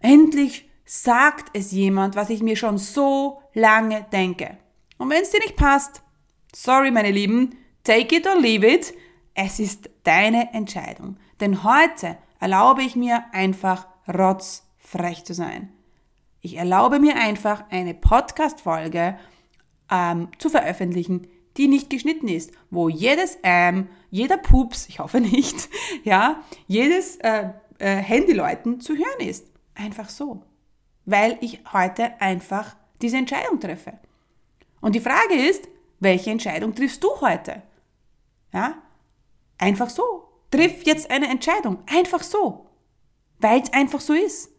endlich 0.00 0.68
sagt 0.84 1.56
es 1.56 1.72
jemand, 1.72 2.16
was 2.16 2.30
ich 2.30 2.42
mir 2.42 2.56
schon 2.56 2.78
so 2.78 3.42
lange 3.54 4.06
denke. 4.12 4.58
Und 4.98 5.10
wenn 5.10 5.22
es 5.22 5.30
dir 5.30 5.40
nicht 5.40 5.56
passt, 5.56 6.02
sorry 6.54 6.90
meine 6.90 7.10
Lieben, 7.10 7.56
take 7.82 8.16
it 8.16 8.26
or 8.26 8.40
leave 8.40 8.66
it, 8.66 8.94
es 9.34 9.58
ist 9.58 9.90
deine 10.04 10.52
Entscheidung. 10.52 11.16
Denn 11.40 11.64
heute 11.64 12.18
erlaube 12.38 12.82
ich 12.82 12.94
mir 12.94 13.24
einfach 13.32 13.86
rotzfrech 14.06 15.24
zu 15.24 15.34
sein. 15.34 15.72
Ich 16.40 16.56
erlaube 16.56 16.98
mir 16.98 17.16
einfach 17.16 17.64
eine 17.70 17.94
Podcast-Folge 17.94 19.16
ähm, 19.90 20.28
zu 20.38 20.50
veröffentlichen, 20.50 21.28
die 21.56 21.68
nicht 21.68 21.90
geschnitten 21.90 22.28
ist, 22.28 22.52
wo 22.70 22.88
jedes 22.88 23.38
ähm, 23.42 23.88
jeder 24.12 24.36
Pups, 24.36 24.88
ich 24.88 24.98
hoffe 24.98 25.20
nicht, 25.20 25.70
ja, 26.04 26.42
jedes 26.66 27.16
äh, 27.16 27.48
äh, 27.78 27.96
Handyläuten 27.96 28.80
zu 28.80 28.94
hören 28.94 29.20
ist. 29.20 29.46
Einfach 29.74 30.10
so. 30.10 30.42
Weil 31.06 31.38
ich 31.40 31.60
heute 31.72 32.20
einfach 32.20 32.76
diese 33.00 33.16
Entscheidung 33.16 33.58
treffe. 33.58 33.94
Und 34.80 34.94
die 34.94 35.00
Frage 35.00 35.34
ist, 35.34 35.66
welche 35.98 36.30
Entscheidung 36.30 36.74
triffst 36.74 37.02
du 37.02 37.08
heute? 37.20 37.62
Ja? 38.52 38.82
Einfach 39.56 39.88
so. 39.88 40.28
Triff 40.50 40.84
jetzt 40.84 41.10
eine 41.10 41.28
Entscheidung. 41.28 41.78
Einfach 41.86 42.22
so. 42.22 42.66
Weil 43.38 43.62
es 43.62 43.72
einfach 43.72 44.00
so 44.00 44.12
ist. 44.12 44.51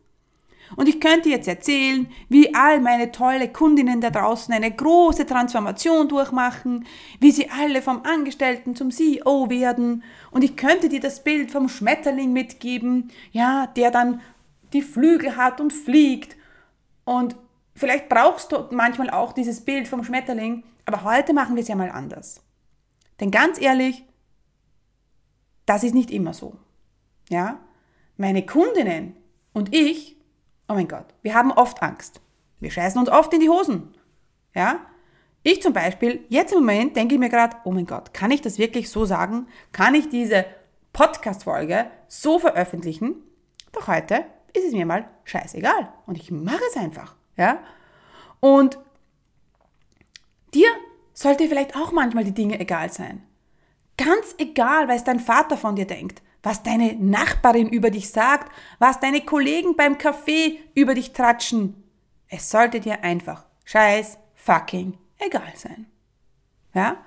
Und 0.76 0.88
ich 0.88 1.00
könnte 1.00 1.30
jetzt 1.30 1.48
erzählen, 1.48 2.08
wie 2.30 2.54
all 2.56 2.80
meine 2.80 3.12
tolle 3.12 3.50
Kundinnen 3.50 4.02
da 4.02 4.10
draußen 4.10 4.54
eine 4.54 4.72
große 4.72 5.26
Transformation 5.26 6.08
durchmachen, 6.08 6.86
wie 7.20 7.32
sie 7.32 7.50
alle 7.50 7.82
vom 7.82 8.04
Angestellten 8.04 8.76
zum 8.76 8.92
CEO 8.92 9.50
werden. 9.50 10.04
Und 10.32 10.44
ich 10.44 10.56
könnte 10.56 10.90
dir 10.90 11.00
das 11.00 11.24
Bild 11.24 11.52
vom 11.52 11.70
Schmetterling 11.70 12.34
mitgeben, 12.34 13.12
ja, 13.32 13.68
der 13.68 13.92
dann 13.92 14.22
die 14.74 14.82
Flügel 14.82 15.36
hat 15.36 15.62
und 15.62 15.72
fliegt. 15.72 16.36
Und 17.06 17.36
vielleicht 17.76 18.10
brauchst 18.10 18.52
du 18.52 18.68
manchmal 18.72 19.10
auch 19.10 19.34
dieses 19.34 19.62
Bild 19.62 19.88
vom 19.88 20.04
Schmetterling, 20.04 20.64
aber 20.86 21.04
heute 21.04 21.34
machen 21.34 21.56
wir 21.56 21.62
es 21.62 21.68
ja 21.68 21.76
mal 21.76 21.92
anders. 21.92 22.42
Denn 23.20 23.32
ganz 23.32 23.60
ehrlich, 23.62 24.04
das 25.66 25.84
ist 25.84 25.94
nicht 25.94 26.12
immer 26.12 26.34
so. 26.34 26.58
Ja? 27.30 27.60
Meine 28.18 28.46
Kundinnen 28.46 29.16
und 29.54 29.74
ich 29.74 30.18
Oh 30.74 30.76
mein 30.76 30.88
Gott, 30.88 31.06
wir 31.22 31.36
haben 31.36 31.52
oft 31.52 31.84
Angst. 31.84 32.20
Wir 32.60 32.72
scheißen 32.72 33.00
uns 33.00 33.08
oft 33.08 33.32
in 33.32 33.42
die 33.42 33.50
Hosen. 33.50 33.94
Ja? 34.56 34.80
Ich 35.44 35.62
zum 35.62 35.72
Beispiel, 35.72 36.26
jetzt 36.30 36.52
im 36.52 36.62
Moment 36.62 36.96
denke 36.96 37.14
ich 37.14 37.20
mir 37.20 37.30
gerade, 37.30 37.58
oh 37.64 37.72
mein 37.72 37.86
Gott, 37.86 38.12
kann 38.12 38.32
ich 38.32 38.42
das 38.42 38.58
wirklich 38.58 38.90
so 38.90 39.06
sagen? 39.06 39.46
Kann 39.72 39.94
ich 39.94 40.10
diese 40.10 40.46
Podcast-Folge 40.92 41.92
so 42.08 42.40
veröffentlichen? 42.40 43.18
Doch 43.72 43.88
heute 43.88 44.26
ist 44.52 44.66
es 44.66 44.74
mir 44.74 44.88
mal 44.88 45.08
scheißegal. 45.26 45.94
Und 46.08 46.18
ich 46.18 46.32
mache 46.32 46.64
es 46.72 46.76
einfach. 46.76 47.18
Ja? 47.38 47.60
Und 48.40 48.80
dir 50.56 50.70
sollte 51.14 51.48
vielleicht 51.48 51.76
auch 51.76 51.92
manchmal 51.92 52.24
die 52.24 52.34
Dinge 52.34 52.60
egal 52.60 52.92
sein. 52.92 53.22
Ganz 53.96 54.34
egal, 54.40 54.88
was 54.88 55.04
dein 55.04 55.20
Vater 55.20 55.56
von 55.56 55.76
dir 55.76 55.86
denkt 55.86 56.24
was 56.44 56.62
deine 56.62 56.94
Nachbarin 56.96 57.70
über 57.70 57.90
dich 57.90 58.12
sagt, 58.12 58.52
was 58.78 59.00
deine 59.00 59.22
Kollegen 59.22 59.76
beim 59.76 59.98
Kaffee 59.98 60.60
über 60.76 60.94
dich 60.94 61.14
tratschen. 61.14 61.84
Es 62.28 62.50
sollte 62.50 62.80
dir 62.82 63.04
einfach 63.04 63.46
scheiß 63.66 64.18
fucking 64.36 64.98
egal 65.20 65.54
sein. 65.56 65.88
Ja? 66.74 66.98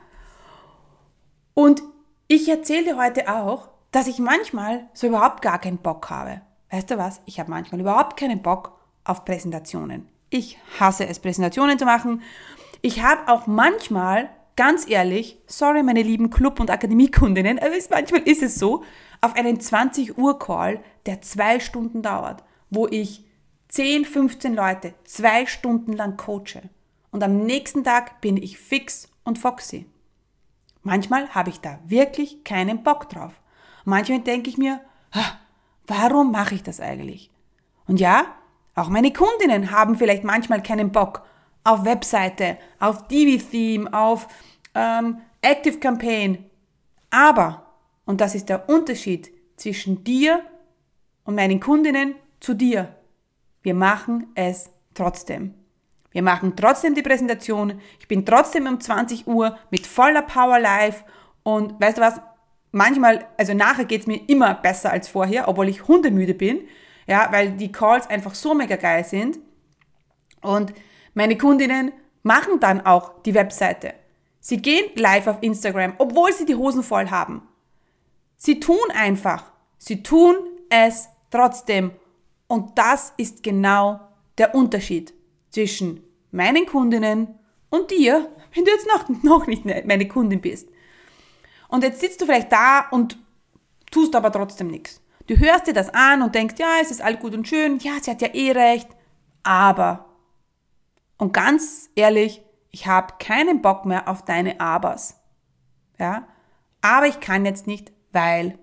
Und 1.54 1.82
ich 2.28 2.48
erzähle 2.48 2.84
dir 2.84 2.96
heute 2.96 3.32
auch, 3.32 3.68
dass 3.92 4.06
ich 4.06 4.18
manchmal 4.18 4.88
so 4.94 5.06
überhaupt 5.06 5.42
gar 5.42 5.60
keinen 5.60 5.78
Bock 5.78 6.10
habe. 6.10 6.40
Weißt 6.70 6.90
du 6.90 6.98
was? 6.98 7.20
Ich 7.26 7.38
habe 7.38 7.50
manchmal 7.50 7.80
überhaupt 7.80 8.16
keinen 8.16 8.42
Bock 8.42 8.78
auf 9.04 9.24
Präsentationen. 9.24 10.08
Ich 10.30 10.58
hasse 10.80 11.06
es, 11.06 11.20
Präsentationen 11.20 11.78
zu 11.78 11.84
machen. 11.84 12.22
Ich 12.82 13.02
habe 13.02 13.30
auch 13.30 13.46
manchmal, 13.46 14.30
ganz 14.56 14.88
ehrlich, 14.88 15.38
sorry 15.46 15.82
meine 15.82 16.02
lieben 16.02 16.30
Club- 16.30 16.60
und 16.60 16.70
Akademiekundinnen, 16.70 17.58
aber 17.58 17.74
manchmal 17.90 18.22
ist 18.22 18.42
es 18.42 18.56
so, 18.56 18.82
auf 19.20 19.34
einen 19.34 19.60
20 19.60 20.18
Uhr 20.18 20.38
Call, 20.38 20.82
der 21.06 21.22
zwei 21.22 21.60
Stunden 21.60 22.02
dauert, 22.02 22.44
wo 22.70 22.86
ich 22.86 23.24
10, 23.68 24.04
15 24.04 24.54
Leute 24.54 24.94
zwei 25.04 25.46
Stunden 25.46 25.92
lang 25.92 26.16
coache. 26.16 26.62
Und 27.10 27.22
am 27.22 27.44
nächsten 27.44 27.84
Tag 27.84 28.20
bin 28.20 28.36
ich 28.36 28.58
fix 28.58 29.08
und 29.24 29.38
foxy. 29.38 29.86
Manchmal 30.82 31.28
habe 31.30 31.50
ich 31.50 31.60
da 31.60 31.78
wirklich 31.86 32.44
keinen 32.44 32.82
Bock 32.82 33.08
drauf. 33.08 33.40
Manchmal 33.84 34.20
denke 34.20 34.50
ich 34.50 34.58
mir, 34.58 34.80
warum 35.86 36.30
mache 36.30 36.54
ich 36.54 36.62
das 36.62 36.80
eigentlich? 36.80 37.30
Und 37.86 38.00
ja, 38.00 38.26
auch 38.74 38.88
meine 38.88 39.12
Kundinnen 39.12 39.70
haben 39.70 39.96
vielleicht 39.96 40.24
manchmal 40.24 40.62
keinen 40.62 40.92
Bock 40.92 41.22
auf 41.64 41.84
Webseite, 41.84 42.58
auf 42.78 43.08
Divi-Theme, 43.08 43.92
auf 43.92 44.28
ähm, 44.74 45.18
Active 45.42 45.78
Campaign. 45.78 46.44
Aber 47.10 47.65
und 48.06 48.20
das 48.20 48.34
ist 48.34 48.48
der 48.48 48.68
Unterschied 48.68 49.30
zwischen 49.56 50.04
dir 50.04 50.40
und 51.24 51.34
meinen 51.34 51.60
Kundinnen 51.60 52.14
zu 52.40 52.54
dir. 52.54 52.94
Wir 53.62 53.74
machen 53.74 54.28
es 54.34 54.70
trotzdem. 54.94 55.54
Wir 56.12 56.22
machen 56.22 56.54
trotzdem 56.56 56.94
die 56.94 57.02
Präsentation. 57.02 57.80
Ich 58.00 58.08
bin 58.08 58.24
trotzdem 58.24 58.66
um 58.66 58.80
20 58.80 59.26
Uhr 59.26 59.58
mit 59.70 59.86
voller 59.86 60.22
Power 60.22 60.58
live. 60.58 61.04
Und 61.42 61.78
weißt 61.80 61.98
du 61.98 62.02
was? 62.02 62.20
Manchmal, 62.72 63.26
also 63.36 63.54
nachher 63.54 63.84
geht's 63.84 64.06
mir 64.06 64.20
immer 64.28 64.54
besser 64.54 64.92
als 64.92 65.08
vorher, 65.08 65.48
obwohl 65.48 65.68
ich 65.68 65.88
hundemüde 65.88 66.34
bin. 66.34 66.60
Ja, 67.06 67.28
weil 67.32 67.52
die 67.52 67.72
Calls 67.72 68.08
einfach 68.08 68.34
so 68.34 68.54
mega 68.54 68.76
geil 68.76 69.04
sind. 69.04 69.38
Und 70.40 70.72
meine 71.14 71.36
Kundinnen 71.36 71.92
machen 72.22 72.60
dann 72.60 72.86
auch 72.86 73.22
die 73.22 73.34
Webseite. 73.34 73.94
Sie 74.40 74.58
gehen 74.58 74.90
live 74.94 75.26
auf 75.26 75.42
Instagram, 75.42 75.94
obwohl 75.98 76.32
sie 76.32 76.46
die 76.46 76.54
Hosen 76.54 76.82
voll 76.82 77.10
haben. 77.10 77.42
Sie 78.46 78.60
tun 78.60 78.78
einfach. 78.94 79.42
Sie 79.76 80.04
tun 80.04 80.36
es 80.70 81.08
trotzdem. 81.32 81.90
Und 82.46 82.78
das 82.78 83.12
ist 83.16 83.42
genau 83.42 83.98
der 84.38 84.54
Unterschied 84.54 85.12
zwischen 85.50 86.04
meinen 86.30 86.64
Kundinnen 86.64 87.40
und 87.70 87.90
dir, 87.90 88.30
wenn 88.54 88.64
du 88.64 88.70
jetzt 88.70 88.86
noch, 88.86 89.08
noch 89.24 89.48
nicht 89.48 89.64
meine 89.64 90.06
Kundin 90.06 90.40
bist. 90.40 90.68
Und 91.66 91.82
jetzt 91.82 91.98
sitzt 91.98 92.20
du 92.20 92.24
vielleicht 92.24 92.52
da 92.52 92.86
und 92.92 93.18
tust 93.90 94.14
aber 94.14 94.30
trotzdem 94.30 94.68
nichts. 94.68 95.02
Du 95.26 95.36
hörst 95.36 95.66
dir 95.66 95.74
das 95.74 95.92
an 95.92 96.22
und 96.22 96.36
denkst, 96.36 96.54
ja, 96.58 96.74
es 96.80 96.92
ist 96.92 97.02
alles 97.02 97.18
gut 97.18 97.34
und 97.34 97.48
schön, 97.48 97.80
ja, 97.80 97.94
sie 98.00 98.12
hat 98.12 98.22
ja 98.22 98.32
eh 98.32 98.52
recht, 98.52 98.88
aber. 99.42 100.04
Und 101.18 101.32
ganz 101.32 101.90
ehrlich, 101.96 102.42
ich 102.70 102.86
habe 102.86 103.14
keinen 103.18 103.60
Bock 103.60 103.86
mehr 103.86 104.06
auf 104.06 104.24
deine 104.24 104.60
Abers. 104.60 105.16
Ja? 105.98 106.28
Aber 106.80 107.08
ich 107.08 107.18
kann 107.18 107.44
jetzt 107.44 107.66
nicht 107.66 107.95
weil. 108.16 108.58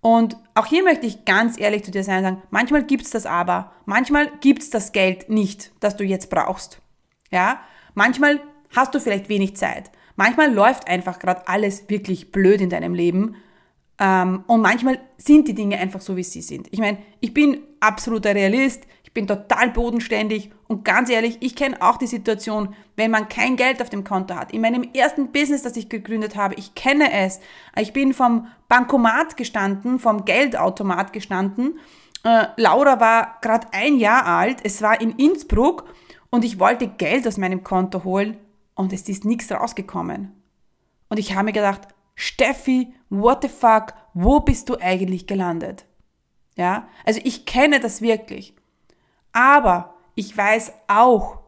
Und 0.00 0.38
auch 0.54 0.64
hier 0.64 0.82
möchte 0.82 1.06
ich 1.06 1.26
ganz 1.26 1.60
ehrlich 1.60 1.84
zu 1.84 1.90
dir 1.90 2.02
sein 2.02 2.18
und 2.18 2.24
sagen, 2.24 2.42
manchmal 2.48 2.84
gibt 2.84 3.04
es 3.04 3.10
das 3.10 3.26
aber, 3.26 3.72
manchmal 3.84 4.30
gibt 4.40 4.62
es 4.62 4.70
das 4.70 4.92
Geld 4.92 5.28
nicht, 5.28 5.72
das 5.80 5.96
du 5.96 6.04
jetzt 6.04 6.30
brauchst. 6.30 6.80
Ja, 7.30 7.60
manchmal 7.92 8.40
hast 8.74 8.94
du 8.94 9.00
vielleicht 9.00 9.28
wenig 9.28 9.56
Zeit, 9.56 9.90
manchmal 10.16 10.54
läuft 10.54 10.88
einfach 10.88 11.18
gerade 11.18 11.46
alles 11.48 11.90
wirklich 11.90 12.32
blöd 12.32 12.62
in 12.62 12.70
deinem 12.70 12.94
Leben 12.94 13.36
ähm, 13.98 14.44
und 14.46 14.62
manchmal 14.62 14.98
sind 15.18 15.46
die 15.46 15.54
Dinge 15.54 15.78
einfach 15.78 16.00
so, 16.00 16.16
wie 16.16 16.24
sie 16.24 16.40
sind. 16.40 16.68
Ich 16.70 16.80
meine, 16.80 16.98
ich 17.20 17.34
bin 17.34 17.60
absoluter 17.80 18.34
Realist, 18.34 18.86
ich 19.10 19.14
bin 19.14 19.26
total 19.26 19.70
bodenständig 19.70 20.50
und 20.68 20.84
ganz 20.84 21.10
ehrlich, 21.10 21.38
ich 21.40 21.56
kenne 21.56 21.82
auch 21.82 21.96
die 21.96 22.06
Situation, 22.06 22.74
wenn 22.96 23.10
man 23.10 23.28
kein 23.28 23.56
Geld 23.56 23.82
auf 23.82 23.90
dem 23.90 24.04
Konto 24.04 24.34
hat. 24.34 24.52
In 24.52 24.60
meinem 24.60 24.88
ersten 24.94 25.32
Business, 25.32 25.62
das 25.62 25.76
ich 25.76 25.88
gegründet 25.88 26.36
habe, 26.36 26.54
ich 26.54 26.76
kenne 26.76 27.12
es. 27.12 27.40
Ich 27.76 27.92
bin 27.92 28.14
vom 28.14 28.46
Bankomat 28.68 29.36
gestanden, 29.36 29.98
vom 29.98 30.24
Geldautomat 30.24 31.12
gestanden 31.12 31.80
äh, 32.24 32.46
Laura 32.56 33.00
war 33.00 33.38
gerade 33.40 33.68
ein 33.72 33.96
Jahr 33.96 34.26
alt, 34.26 34.58
es 34.62 34.82
war 34.82 35.00
in 35.00 35.12
Innsbruck 35.12 35.84
und 36.30 36.44
ich 36.44 36.58
wollte 36.58 36.88
Geld 36.88 37.26
aus 37.26 37.38
meinem 37.38 37.64
Konto 37.64 38.04
holen 38.04 38.36
und 38.74 38.92
es 38.92 39.08
ist 39.08 39.24
nichts 39.24 39.50
rausgekommen. 39.50 40.32
Und 41.08 41.18
ich 41.18 41.34
habe 41.34 41.46
mir 41.46 41.52
gedacht, 41.52 41.88
Steffi, 42.14 42.94
what 43.08 43.42
the 43.42 43.48
fuck, 43.48 43.94
wo 44.12 44.40
bist 44.40 44.68
du 44.68 44.76
eigentlich 44.80 45.26
gelandet? 45.26 45.86
Ja, 46.56 46.88
also 47.06 47.20
ich 47.24 47.46
kenne 47.46 47.80
das 47.80 48.02
wirklich. 48.02 48.54
Aber 49.32 49.94
ich 50.14 50.36
weiß 50.36 50.72
auch, 50.88 51.38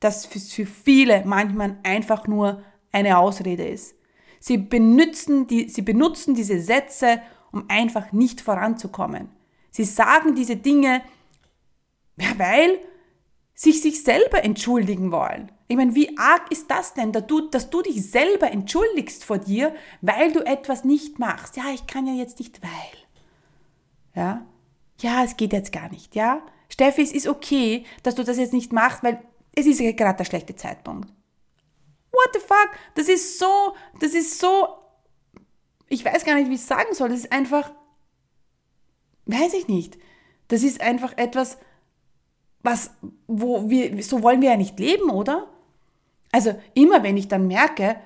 dass 0.00 0.28
es 0.34 0.52
für 0.52 0.66
viele 0.66 1.24
manchmal 1.24 1.78
einfach 1.82 2.26
nur 2.26 2.62
eine 2.90 3.18
Ausrede 3.18 3.66
ist. 3.66 3.94
Sie 4.40 4.58
benutzen, 4.58 5.46
die, 5.46 5.68
sie 5.68 5.82
benutzen 5.82 6.34
diese 6.34 6.60
Sätze, 6.60 7.22
um 7.52 7.64
einfach 7.68 8.12
nicht 8.12 8.40
voranzukommen. 8.40 9.28
Sie 9.70 9.84
sagen 9.84 10.34
diese 10.34 10.56
Dinge, 10.56 11.02
weil 12.16 12.80
sich 13.54 13.80
sich 13.80 14.02
selber 14.02 14.44
entschuldigen 14.44 15.12
wollen. 15.12 15.52
Ich 15.68 15.76
meine, 15.76 15.94
wie 15.94 16.18
arg 16.18 16.50
ist 16.50 16.70
das 16.70 16.94
denn, 16.94 17.12
dass 17.12 17.26
du, 17.26 17.48
dass 17.48 17.70
du 17.70 17.82
dich 17.82 18.10
selber 18.10 18.50
entschuldigst 18.50 19.24
vor 19.24 19.38
dir, 19.38 19.74
weil 20.00 20.32
du 20.32 20.44
etwas 20.44 20.84
nicht 20.84 21.18
machst? 21.18 21.56
Ja, 21.56 21.64
ich 21.72 21.86
kann 21.86 22.06
ja 22.06 22.14
jetzt 22.14 22.38
nicht, 22.40 22.60
weil. 22.62 22.70
Ja, 24.14 24.46
ja, 25.00 25.24
es 25.24 25.36
geht 25.36 25.52
jetzt 25.52 25.72
gar 25.72 25.88
nicht, 25.90 26.14
ja. 26.14 26.42
Steffi, 26.72 27.02
es 27.02 27.12
ist 27.12 27.26
okay, 27.28 27.84
dass 28.02 28.14
du 28.14 28.24
das 28.24 28.38
jetzt 28.38 28.54
nicht 28.54 28.72
machst, 28.72 29.02
weil 29.02 29.22
es 29.54 29.66
ist 29.66 29.78
ja 29.78 29.92
gerade 29.92 30.16
der 30.16 30.24
schlechte 30.24 30.56
Zeitpunkt. 30.56 31.12
What 32.10 32.30
the 32.32 32.40
fuck? 32.40 32.70
Das 32.94 33.08
ist 33.08 33.38
so, 33.38 33.74
das 34.00 34.14
ist 34.14 34.38
so, 34.38 34.68
ich 35.88 36.02
weiß 36.02 36.24
gar 36.24 36.34
nicht, 36.34 36.48
wie 36.48 36.54
ich 36.54 36.62
es 36.62 36.66
sagen 36.66 36.94
soll. 36.94 37.10
Das 37.10 37.18
ist 37.18 37.30
einfach, 37.32 37.72
weiß 39.26 39.52
ich 39.52 39.68
nicht. 39.68 39.98
Das 40.48 40.62
ist 40.62 40.80
einfach 40.80 41.12
etwas, 41.18 41.58
was, 42.62 42.90
wo 43.26 43.68
wir, 43.68 44.02
so 44.02 44.22
wollen 44.22 44.40
wir 44.40 44.52
ja 44.52 44.56
nicht 44.56 44.78
leben, 44.80 45.10
oder? 45.10 45.50
Also 46.30 46.58
immer 46.72 47.02
wenn 47.02 47.18
ich 47.18 47.28
dann 47.28 47.48
merke, 47.48 47.96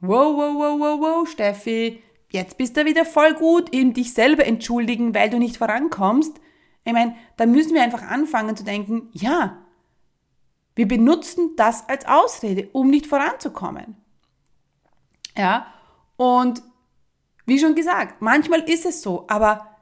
wow, 0.00 0.36
wow, 0.36 0.54
wow, 0.56 0.80
wow, 0.80 1.00
wow, 1.00 1.28
Steffi, 1.28 2.02
jetzt 2.30 2.58
bist 2.58 2.76
du 2.76 2.84
wieder 2.84 3.04
voll 3.04 3.34
gut 3.34 3.68
in 3.68 3.92
dich 3.94 4.12
selber 4.12 4.44
entschuldigen, 4.44 5.14
weil 5.14 5.30
du 5.30 5.38
nicht 5.38 5.56
vorankommst. 5.56 6.40
Ich 6.88 6.94
meine, 6.94 7.14
da 7.36 7.44
müssen 7.44 7.74
wir 7.74 7.82
einfach 7.82 8.00
anfangen 8.00 8.56
zu 8.56 8.64
denken, 8.64 9.10
ja, 9.12 9.58
wir 10.74 10.88
benutzen 10.88 11.50
das 11.54 11.86
als 11.86 12.06
Ausrede, 12.06 12.70
um 12.72 12.88
nicht 12.88 13.06
voranzukommen. 13.06 13.94
Ja, 15.36 15.66
und 16.16 16.62
wie 17.44 17.58
schon 17.58 17.74
gesagt, 17.74 18.22
manchmal 18.22 18.60
ist 18.60 18.86
es 18.86 19.02
so, 19.02 19.26
aber 19.28 19.76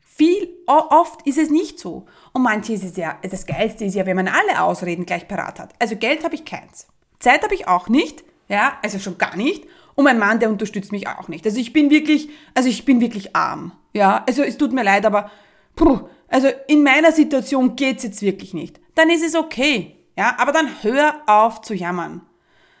viel, 0.00 0.48
oft 0.68 1.26
ist 1.26 1.38
es 1.38 1.50
nicht 1.50 1.80
so. 1.80 2.06
Und 2.32 2.42
manche 2.42 2.74
ist 2.74 2.84
es 2.84 2.96
ja, 2.96 3.18
das 3.28 3.46
Geilste 3.46 3.84
ist 3.84 3.96
ja, 3.96 4.06
wenn 4.06 4.14
man 4.14 4.28
alle 4.28 4.62
Ausreden 4.62 5.06
gleich 5.06 5.26
parat 5.26 5.58
hat. 5.58 5.74
Also 5.80 5.96
Geld 5.96 6.22
habe 6.22 6.36
ich 6.36 6.44
keins. 6.44 6.86
Zeit 7.18 7.42
habe 7.42 7.56
ich 7.56 7.66
auch 7.66 7.88
nicht. 7.88 8.22
Ja, 8.48 8.78
also 8.80 9.00
schon 9.00 9.18
gar 9.18 9.36
nicht. 9.36 9.66
Und 9.96 10.04
mein 10.04 10.20
Mann, 10.20 10.38
der 10.38 10.50
unterstützt 10.50 10.92
mich 10.92 11.08
auch 11.08 11.26
nicht. 11.26 11.44
Also 11.46 11.58
ich 11.58 11.72
bin 11.72 11.90
wirklich, 11.90 12.28
also 12.54 12.68
ich 12.68 12.84
bin 12.84 13.00
wirklich 13.00 13.34
arm. 13.34 13.72
Ja, 13.92 14.22
also 14.28 14.44
es 14.44 14.56
tut 14.56 14.72
mir 14.72 14.84
leid, 14.84 15.04
aber 15.04 15.32
puh, 15.74 16.08
also 16.34 16.48
in 16.66 16.82
meiner 16.82 17.12
Situation 17.12 17.76
geht's 17.76 18.02
jetzt 18.02 18.20
wirklich 18.20 18.54
nicht. 18.54 18.80
Dann 18.96 19.08
ist 19.08 19.24
es 19.24 19.36
okay. 19.36 19.94
Ja, 20.18 20.34
aber 20.38 20.50
dann 20.50 20.68
hör 20.82 21.22
auf 21.26 21.60
zu 21.60 21.74
jammern. 21.74 22.22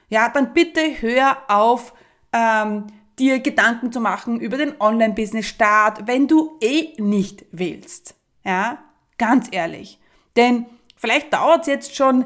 Ja, 0.08 0.28
dann 0.28 0.52
bitte 0.54 0.80
hör 1.00 1.36
auf, 1.46 1.94
ähm, 2.32 2.88
dir 3.16 3.38
Gedanken 3.38 3.92
zu 3.92 4.00
machen 4.00 4.40
über 4.40 4.56
den 4.56 4.80
Online-Business-Start, 4.80 6.08
wenn 6.08 6.26
du 6.26 6.58
eh 6.60 7.00
nicht 7.00 7.44
willst. 7.52 8.16
Ja, 8.44 8.82
ganz 9.18 9.46
ehrlich. 9.52 10.00
Denn 10.34 10.66
vielleicht 10.96 11.32
dauert 11.32 11.60
es 11.60 11.66
jetzt 11.68 11.94
schon 11.94 12.24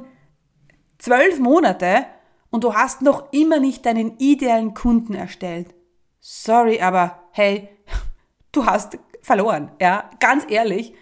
zwölf 0.97 1.39
Monate 1.39 2.07
und 2.49 2.65
du 2.65 2.73
hast 2.73 3.03
noch 3.03 3.35
immer 3.35 3.61
nicht 3.61 3.85
deinen 3.85 4.17
idealen 4.17 4.73
Kunden 4.73 5.13
erstellt. 5.13 5.75
Sorry, 6.21 6.81
aber 6.81 7.23
hey, 7.33 7.69
du 8.53 8.65
hast 8.65 8.99
verloren. 9.21 9.73
Ja, 9.79 10.09
ganz 10.21 10.47
ehrlich. 10.49 10.95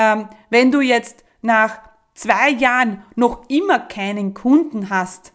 Ähm, 0.00 0.28
wenn 0.48 0.72
du 0.72 0.80
jetzt 0.80 1.24
nach 1.42 1.78
zwei 2.14 2.50
Jahren 2.50 3.04
noch 3.16 3.48
immer 3.50 3.78
keinen 3.78 4.32
Kunden 4.32 4.88
hast, 4.88 5.34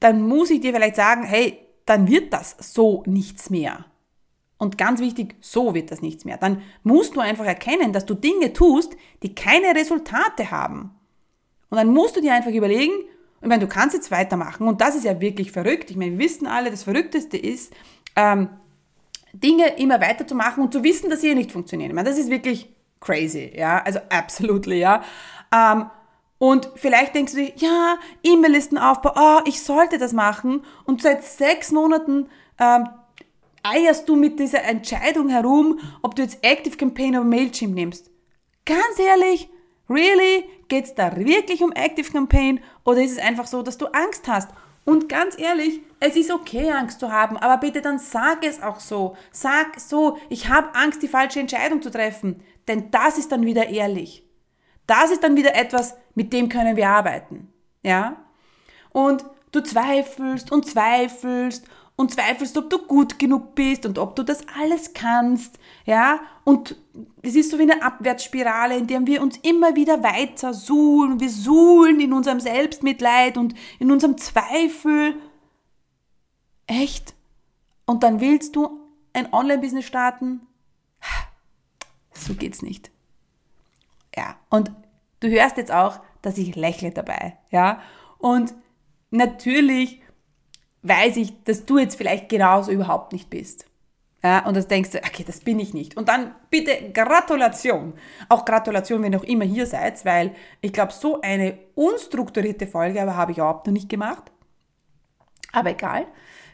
dann 0.00 0.20
muss 0.20 0.50
ich 0.50 0.60
dir 0.60 0.74
vielleicht 0.74 0.96
sagen, 0.96 1.24
hey, 1.24 1.58
dann 1.86 2.08
wird 2.08 2.34
das 2.34 2.56
so 2.58 3.02
nichts 3.06 3.48
mehr. 3.48 3.86
Und 4.58 4.76
ganz 4.76 5.00
wichtig, 5.00 5.36
so 5.40 5.74
wird 5.74 5.90
das 5.90 6.02
nichts 6.02 6.26
mehr. 6.26 6.36
Dann 6.36 6.60
musst 6.82 7.16
du 7.16 7.20
einfach 7.20 7.46
erkennen, 7.46 7.94
dass 7.94 8.04
du 8.04 8.14
Dinge 8.14 8.52
tust, 8.52 8.96
die 9.22 9.34
keine 9.34 9.74
Resultate 9.74 10.50
haben. 10.50 10.94
Und 11.70 11.78
dann 11.78 11.88
musst 11.88 12.16
du 12.16 12.20
dir 12.20 12.34
einfach 12.34 12.52
überlegen, 12.52 12.92
ich 13.40 13.48
meine, 13.48 13.62
du 13.62 13.68
kannst 13.68 13.94
jetzt 13.94 14.10
weitermachen 14.10 14.68
und 14.68 14.80
das 14.82 14.94
ist 14.94 15.04
ja 15.04 15.20
wirklich 15.20 15.52
verrückt. 15.52 15.90
Ich 15.90 15.96
meine, 15.96 16.12
wir 16.12 16.18
wissen 16.18 16.46
alle, 16.46 16.70
das 16.70 16.84
Verrückteste 16.84 17.36
ist, 17.38 17.72
ähm, 18.14 18.48
Dinge 19.32 19.76
immer 19.78 20.00
weiterzumachen 20.00 20.62
und 20.62 20.72
zu 20.72 20.84
wissen, 20.84 21.10
dass 21.10 21.22
sie 21.22 21.28
eh 21.28 21.34
nicht 21.34 21.52
funktionieren. 21.52 21.90
Ich 21.90 21.94
meine, 21.94 22.08
das 22.08 22.18
ist 22.18 22.30
wirklich 22.30 22.74
crazy, 23.04 23.52
ja, 23.54 23.82
also 23.82 24.00
absolutely, 24.08 24.80
ja. 24.80 25.02
Ähm, 25.54 25.90
und 26.38 26.68
vielleicht 26.74 27.14
denkst 27.14 27.32
du 27.32 27.38
dir, 27.38 27.52
ja, 27.56 27.98
E-Mail-Listenaufbau, 28.22 29.12
oh, 29.16 29.40
ich 29.46 29.62
sollte 29.62 29.98
das 29.98 30.12
machen. 30.12 30.64
Und 30.84 31.00
seit 31.00 31.24
sechs 31.24 31.70
Monaten 31.70 32.28
ähm, 32.58 32.88
eierst 33.62 34.08
du 34.08 34.16
mit 34.16 34.38
dieser 34.38 34.62
Entscheidung 34.64 35.28
herum, 35.28 35.78
ob 36.02 36.14
du 36.14 36.22
jetzt 36.22 36.38
Active 36.42 36.76
Campaign 36.76 37.16
oder 37.16 37.24
Mailchimp 37.24 37.74
nimmst. 37.74 38.10
Ganz 38.66 38.98
ehrlich, 38.98 39.48
really? 39.88 40.44
Geht's 40.68 40.94
da 40.94 41.16
wirklich 41.16 41.62
um 41.62 41.72
Active 41.72 42.10
Campaign 42.10 42.60
oder 42.84 43.02
ist 43.02 43.12
es 43.12 43.18
einfach 43.18 43.46
so, 43.46 43.62
dass 43.62 43.78
du 43.78 43.86
Angst 43.86 44.26
hast? 44.28 44.50
Und 44.84 45.08
ganz 45.08 45.38
ehrlich, 45.38 45.80
es 45.98 46.16
ist 46.16 46.30
okay, 46.30 46.70
Angst 46.70 47.00
zu 47.00 47.10
haben, 47.10 47.38
aber 47.38 47.56
bitte 47.58 47.80
dann 47.80 47.98
sag 47.98 48.44
es 48.44 48.62
auch 48.62 48.80
so. 48.80 49.16
Sag 49.32 49.80
so, 49.80 50.18
ich 50.28 50.48
habe 50.48 50.74
Angst, 50.74 51.02
die 51.02 51.08
falsche 51.08 51.40
Entscheidung 51.40 51.80
zu 51.80 51.90
treffen. 51.90 52.42
Denn 52.68 52.90
das 52.90 53.18
ist 53.18 53.32
dann 53.32 53.44
wieder 53.44 53.68
ehrlich. 53.68 54.24
Das 54.86 55.10
ist 55.10 55.22
dann 55.22 55.36
wieder 55.36 55.54
etwas, 55.54 55.94
mit 56.14 56.32
dem 56.32 56.48
können 56.48 56.76
wir 56.76 56.88
arbeiten. 56.88 57.52
Ja? 57.82 58.16
Und 58.90 59.24
du 59.52 59.62
zweifelst 59.62 60.52
und 60.52 60.66
zweifelst 60.66 61.64
und 61.96 62.10
zweifelst, 62.10 62.56
ob 62.58 62.70
du 62.70 62.78
gut 62.78 63.18
genug 63.18 63.54
bist 63.54 63.86
und 63.86 63.98
ob 63.98 64.16
du 64.16 64.24
das 64.24 64.40
alles 64.60 64.94
kannst, 64.94 65.58
ja? 65.84 66.20
Und 66.42 66.76
es 67.22 67.36
ist 67.36 67.50
so 67.50 67.58
wie 67.58 67.62
eine 67.62 67.82
Abwärtsspirale, 67.82 68.76
in 68.76 68.86
der 68.86 69.06
wir 69.06 69.22
uns 69.22 69.38
immer 69.38 69.76
wieder 69.76 70.02
weiter 70.02 70.52
suhlen. 70.52 71.20
Wir 71.20 71.30
suhlen 71.30 72.00
in 72.00 72.12
unserem 72.12 72.40
Selbstmitleid 72.40 73.36
und 73.38 73.54
in 73.78 73.92
unserem 73.92 74.18
Zweifel. 74.18 75.14
Echt? 76.66 77.14
Und 77.86 78.02
dann 78.02 78.20
willst 78.20 78.56
du 78.56 78.80
ein 79.12 79.32
Online-Business 79.32 79.84
starten? 79.84 80.40
So 82.14 82.34
geht's 82.34 82.62
nicht. 82.62 82.90
Ja, 84.16 84.36
und 84.48 84.70
du 85.20 85.28
hörst 85.28 85.56
jetzt 85.56 85.72
auch, 85.72 86.00
dass 86.22 86.38
ich 86.38 86.54
lächle 86.54 86.90
dabei, 86.90 87.36
ja. 87.50 87.80
Und 88.18 88.54
natürlich 89.10 90.00
weiß 90.82 91.16
ich, 91.16 91.42
dass 91.44 91.66
du 91.66 91.78
jetzt 91.78 91.96
vielleicht 91.96 92.28
genauso 92.28 92.70
überhaupt 92.70 93.12
nicht 93.12 93.30
bist. 93.30 93.66
Ja, 94.22 94.46
und 94.46 94.56
das 94.56 94.68
denkst 94.68 94.90
du, 94.92 94.98
okay, 94.98 95.22
das 95.22 95.40
bin 95.40 95.58
ich 95.58 95.74
nicht. 95.74 95.98
Und 95.98 96.08
dann 96.08 96.34
bitte 96.48 96.90
Gratulation. 96.92 97.92
Auch 98.30 98.46
Gratulation, 98.46 99.02
wenn 99.02 99.12
ihr 99.12 99.18
noch 99.18 99.24
immer 99.24 99.44
hier 99.44 99.66
seid, 99.66 100.02
weil 100.06 100.34
ich 100.62 100.72
glaube, 100.72 100.92
so 100.92 101.20
eine 101.20 101.58
unstrukturierte 101.74 102.66
Folge 102.66 103.02
habe 103.14 103.32
ich 103.32 103.38
überhaupt 103.38 103.66
noch 103.66 103.74
nicht 103.74 103.90
gemacht. 103.90 104.32
Aber 105.52 105.70
egal. 105.70 106.06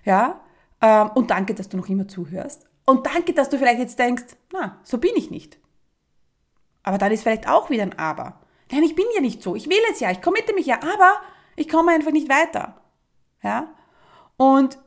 Ja. 0.04 0.40
Ähm, 0.82 1.10
und 1.14 1.30
danke, 1.30 1.54
dass 1.54 1.68
du 1.68 1.76
noch 1.76 1.88
immer 1.88 2.08
zuhörst. 2.08 2.69
Und 2.86 3.06
danke, 3.06 3.32
dass 3.32 3.48
du 3.48 3.58
vielleicht 3.58 3.78
jetzt 3.78 3.98
denkst, 3.98 4.24
na, 4.52 4.80
so 4.82 4.98
bin 4.98 5.12
ich 5.14 5.30
nicht. 5.30 5.58
Aber 6.82 6.98
dann 6.98 7.12
ist 7.12 7.22
vielleicht 7.22 7.48
auch 7.48 7.70
wieder 7.70 7.82
ein 7.82 7.98
Aber. 7.98 8.40
Nein, 8.70 8.82
ich 8.82 8.94
bin 8.94 9.06
ja 9.14 9.20
nicht 9.20 9.42
so. 9.42 9.54
Ich 9.54 9.68
will 9.68 9.80
es 9.90 10.00
ja, 10.00 10.10
ich 10.10 10.22
committe 10.22 10.54
mich 10.54 10.66
ja, 10.66 10.76
aber 10.76 11.20
ich 11.56 11.68
komme 11.68 11.92
einfach 11.92 12.12
nicht 12.12 12.28
weiter. 12.28 12.80
Ja? 13.42 13.74
Und 14.36 14.78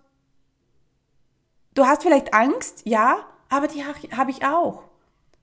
du 1.73 1.85
hast 1.85 2.03
vielleicht 2.03 2.33
Angst, 2.33 2.81
ja, 2.85 3.25
aber 3.49 3.67
die 3.67 3.83
habe 3.85 4.31
ich 4.31 4.45
auch. 4.45 4.83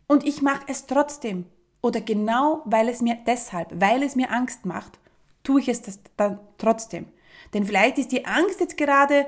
Und 0.06 0.26
ich 0.26 0.42
mache 0.42 0.64
es 0.66 0.86
trotzdem. 0.86 1.46
Oder 1.82 2.00
genau 2.00 2.62
weil 2.64 2.88
es 2.88 3.00
mir 3.00 3.16
deshalb, 3.26 3.80
weil 3.80 4.02
es 4.02 4.16
mir 4.16 4.30
Angst 4.30 4.66
macht, 4.66 4.98
tue 5.42 5.60
ich 5.60 5.68
es 5.68 5.82
das 5.82 6.00
dann 6.16 6.40
trotzdem. 6.58 7.06
Denn 7.54 7.64
vielleicht 7.64 7.98
ist 7.98 8.12
die 8.12 8.26
Angst 8.26 8.60
jetzt 8.60 8.76
gerade 8.76 9.26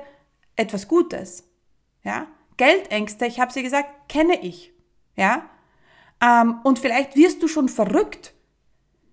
etwas 0.55 0.87
Gutes. 0.87 1.47
Ja? 2.03 2.27
Geldängste, 2.57 3.25
ich 3.25 3.39
habe 3.39 3.51
sie 3.51 3.63
gesagt, 3.63 4.09
kenne 4.09 4.41
ich. 4.41 4.73
Ja? 5.15 5.49
Ähm, 6.21 6.59
und 6.63 6.79
vielleicht 6.79 7.15
wirst 7.15 7.41
du 7.43 7.47
schon 7.47 7.69
verrückt, 7.69 8.33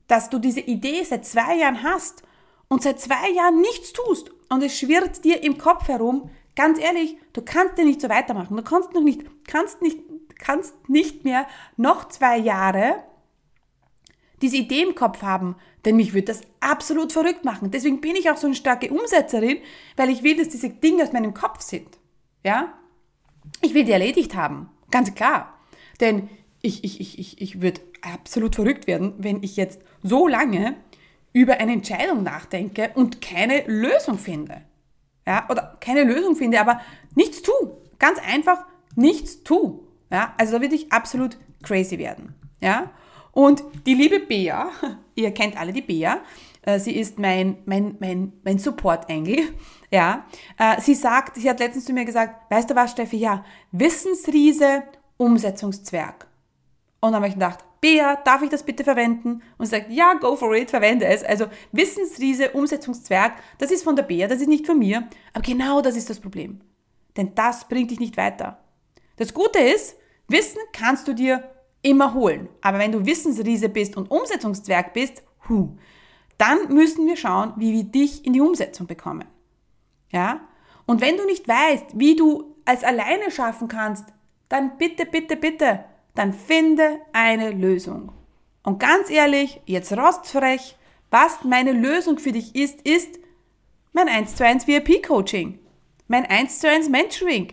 dass 0.06 0.30
du 0.30 0.38
diese 0.38 0.60
Idee 0.60 1.02
seit 1.04 1.24
zwei 1.24 1.56
Jahren 1.56 1.82
hast 1.82 2.22
und 2.68 2.82
seit 2.82 3.00
zwei 3.00 3.30
Jahren 3.30 3.60
nichts 3.60 3.92
tust 3.92 4.30
und 4.48 4.62
es 4.62 4.78
schwirrt 4.78 5.24
dir 5.24 5.42
im 5.42 5.58
Kopf 5.58 5.88
herum. 5.88 6.30
Ganz 6.56 6.78
ehrlich, 6.78 7.16
du 7.32 7.42
kannst 7.42 7.78
dir 7.78 7.84
nicht 7.84 8.00
so 8.00 8.08
weitermachen. 8.08 8.56
Du 8.56 8.62
kannst 8.62 8.92
noch 8.92 9.02
nicht, 9.02 9.22
kannst 9.46 9.82
nicht, 9.82 9.98
kannst 10.38 10.74
nicht 10.88 11.24
mehr 11.24 11.46
noch 11.76 12.08
zwei 12.08 12.38
Jahre 12.38 13.04
diese 14.42 14.56
Idee 14.56 14.82
im 14.82 14.94
Kopf 14.94 15.22
haben, 15.22 15.56
denn 15.84 15.96
mich 15.96 16.14
würde 16.14 16.26
das 16.26 16.40
absolut 16.60 17.12
verrückt 17.12 17.44
machen. 17.44 17.70
Deswegen 17.70 18.00
bin 18.00 18.16
ich 18.16 18.30
auch 18.30 18.36
so 18.36 18.46
eine 18.46 18.56
starke 18.56 18.90
Umsetzerin, 18.90 19.58
weil 19.96 20.10
ich 20.10 20.22
will, 20.22 20.36
dass 20.36 20.48
diese 20.48 20.70
Dinge 20.70 21.02
aus 21.02 21.12
meinem 21.12 21.34
Kopf 21.34 21.60
sind. 21.60 21.98
Ja? 22.44 22.72
Ich 23.60 23.74
will 23.74 23.84
die 23.84 23.92
erledigt 23.92 24.34
haben. 24.34 24.68
Ganz 24.90 25.14
klar. 25.14 25.54
Denn 26.00 26.28
ich, 26.62 26.84
ich, 26.84 27.00
ich, 27.00 27.18
ich, 27.18 27.40
ich 27.40 27.60
würde 27.60 27.80
absolut 28.02 28.54
verrückt 28.54 28.86
werden, 28.86 29.14
wenn 29.18 29.42
ich 29.42 29.56
jetzt 29.56 29.80
so 30.02 30.26
lange 30.26 30.76
über 31.32 31.58
eine 31.60 31.72
Entscheidung 31.72 32.22
nachdenke 32.22 32.90
und 32.94 33.20
keine 33.20 33.64
Lösung 33.66 34.18
finde. 34.18 34.62
Ja, 35.26 35.46
oder 35.48 35.76
keine 35.80 36.04
Lösung 36.04 36.34
finde, 36.34 36.60
aber 36.60 36.80
nichts 37.14 37.42
tue. 37.42 37.76
Ganz 37.98 38.18
einfach 38.18 38.64
nichts 38.96 39.42
tue. 39.44 39.80
Ja, 40.10 40.34
also 40.38 40.54
da 40.54 40.60
würde 40.60 40.74
ich 40.74 40.90
absolut 40.92 41.36
crazy 41.62 41.98
werden. 41.98 42.34
Ja, 42.60 42.90
und 43.32 43.62
die 43.86 43.94
liebe 43.94 44.20
Bea, 44.20 44.70
ihr 45.14 45.32
kennt 45.32 45.58
alle 45.58 45.72
die 45.72 45.82
Bea, 45.82 46.20
sie 46.78 46.96
ist 46.96 47.18
mein, 47.18 47.58
mein, 47.64 47.96
mein, 48.00 48.32
mein 48.44 48.58
Support-Engel. 48.58 49.54
Ja, 49.92 50.24
äh, 50.56 50.80
sie 50.80 50.94
sagt, 50.94 51.34
sie 51.34 51.50
hat 51.50 51.58
letztens 51.58 51.84
zu 51.84 51.92
mir 51.92 52.04
gesagt, 52.04 52.48
weißt 52.48 52.70
du 52.70 52.76
was, 52.76 52.92
Steffi, 52.92 53.16
ja, 53.16 53.44
Wissensriese, 53.72 54.84
Umsetzungszwerg. 55.16 56.28
Und 57.00 57.10
dann 57.10 57.16
habe 57.16 57.26
ich 57.26 57.34
gedacht, 57.34 57.64
Bea, 57.80 58.14
darf 58.24 58.40
ich 58.42 58.50
das 58.50 58.62
bitte 58.62 58.84
verwenden? 58.84 59.42
Und 59.58 59.66
sie 59.66 59.72
sagt, 59.72 59.90
ja, 59.90 60.14
go 60.14 60.36
for 60.36 60.54
it, 60.54 60.70
verwende 60.70 61.06
es. 61.06 61.24
Also 61.24 61.46
Wissensriese, 61.72 62.50
Umsetzungszwerg, 62.50 63.32
das 63.58 63.72
ist 63.72 63.82
von 63.82 63.96
der 63.96 64.04
Bea, 64.04 64.28
das 64.28 64.40
ist 64.40 64.46
nicht 64.46 64.64
von 64.64 64.78
mir. 64.78 65.08
Aber 65.32 65.42
genau 65.42 65.80
das 65.80 65.96
ist 65.96 66.08
das 66.08 66.20
Problem. 66.20 66.60
Denn 67.16 67.34
das 67.34 67.66
bringt 67.66 67.90
dich 67.90 67.98
nicht 67.98 68.16
weiter. 68.16 68.62
Das 69.16 69.34
Gute 69.34 69.58
ist, 69.58 69.96
Wissen 70.28 70.60
kannst 70.72 71.08
du 71.08 71.12
dir 71.12 71.42
immer 71.82 72.14
holen. 72.14 72.48
Aber 72.60 72.78
wenn 72.78 72.92
du 72.92 73.04
Wissensriese 73.04 73.68
bist 73.68 73.96
und 73.96 74.10
Umsetzungszwerg 74.10 74.92
bist, 74.92 75.24
hu, 75.48 75.76
dann 76.40 76.72
müssen 76.72 77.06
wir 77.06 77.16
schauen, 77.16 77.52
wie 77.56 77.72
wir 77.74 77.84
dich 77.84 78.24
in 78.24 78.32
die 78.32 78.40
Umsetzung 78.40 78.86
bekommen. 78.86 79.26
Ja? 80.10 80.40
Und 80.86 81.02
wenn 81.02 81.18
du 81.18 81.26
nicht 81.26 81.46
weißt, 81.46 81.98
wie 81.98 82.16
du 82.16 82.56
es 82.64 82.82
alleine 82.82 83.30
schaffen 83.30 83.68
kannst, 83.68 84.06
dann 84.48 84.78
bitte, 84.78 85.04
bitte, 85.04 85.36
bitte, 85.36 85.84
dann 86.14 86.32
finde 86.32 86.98
eine 87.12 87.50
Lösung. 87.50 88.12
Und 88.62 88.80
ganz 88.80 89.10
ehrlich, 89.10 89.60
jetzt 89.66 89.92
rostfrech, 89.92 90.76
was 91.10 91.44
meine 91.44 91.72
Lösung 91.72 92.18
für 92.18 92.32
dich 92.32 92.54
ist, 92.54 92.80
ist 92.82 93.18
mein 93.92 94.08
1 94.08 94.36
zu 94.36 94.44
1 94.44 94.66
VIP 94.66 95.06
Coaching, 95.06 95.58
mein 96.08 96.24
1 96.24 96.60
zu 96.60 96.68
1 96.68 96.88
Mentoring. 96.88 97.52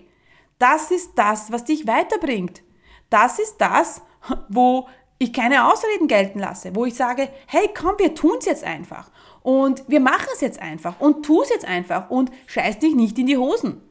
Das 0.59 0.91
ist 0.91 1.11
das, 1.15 1.51
was 1.51 1.65
dich 1.65 1.87
weiterbringt. 1.87 2.63
Das 3.09 3.37
ist 3.37 3.57
das, 3.57 4.01
wo 4.49 4.87
ich 5.19 5.33
keine 5.33 5.71
Ausreden 5.71 6.07
gelten 6.07 6.39
lasse, 6.39 6.75
wo 6.75 6.85
ich 6.85 6.95
sage, 6.95 7.29
hey, 7.47 7.69
komm, 7.75 7.95
wir 7.97 8.13
tun's 8.13 8.45
jetzt 8.45 8.63
einfach. 8.63 9.09
Und 9.41 9.83
wir 9.87 9.99
machen 9.99 10.27
es 10.33 10.41
jetzt 10.41 10.61
einfach 10.61 10.99
und 10.99 11.25
tu 11.25 11.41
es 11.41 11.49
jetzt 11.49 11.65
einfach 11.65 12.09
und 12.09 12.31
scheiß 12.47 12.79
dich 12.79 12.95
nicht 12.95 13.17
in 13.17 13.27
die 13.27 13.37
Hosen. 13.37 13.81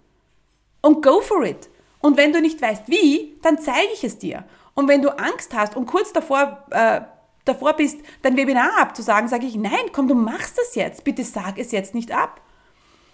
Und 0.82 1.02
go 1.02 1.20
for 1.20 1.44
it. 1.44 1.68
Und 2.00 2.16
wenn 2.16 2.32
du 2.32 2.40
nicht 2.40 2.60
weißt 2.60 2.88
wie, 2.88 3.38
dann 3.42 3.58
zeige 3.58 3.88
ich 3.92 4.04
es 4.04 4.18
dir. 4.18 4.44
Und 4.74 4.88
wenn 4.88 5.02
du 5.02 5.18
Angst 5.18 5.54
hast 5.54 5.74
und 5.74 5.86
kurz 5.86 6.12
davor, 6.12 6.64
äh, 6.70 7.00
davor 7.44 7.72
bist, 7.72 7.98
dein 8.22 8.36
Webinar 8.36 8.78
abzusagen, 8.78 9.28
sage 9.28 9.46
ich, 9.46 9.56
nein, 9.56 9.90
komm, 9.92 10.06
du 10.06 10.14
machst 10.14 10.58
das 10.58 10.74
jetzt. 10.74 11.02
Bitte 11.02 11.24
sag 11.24 11.58
es 11.58 11.72
jetzt 11.72 11.94
nicht 11.94 12.12
ab. 12.12 12.40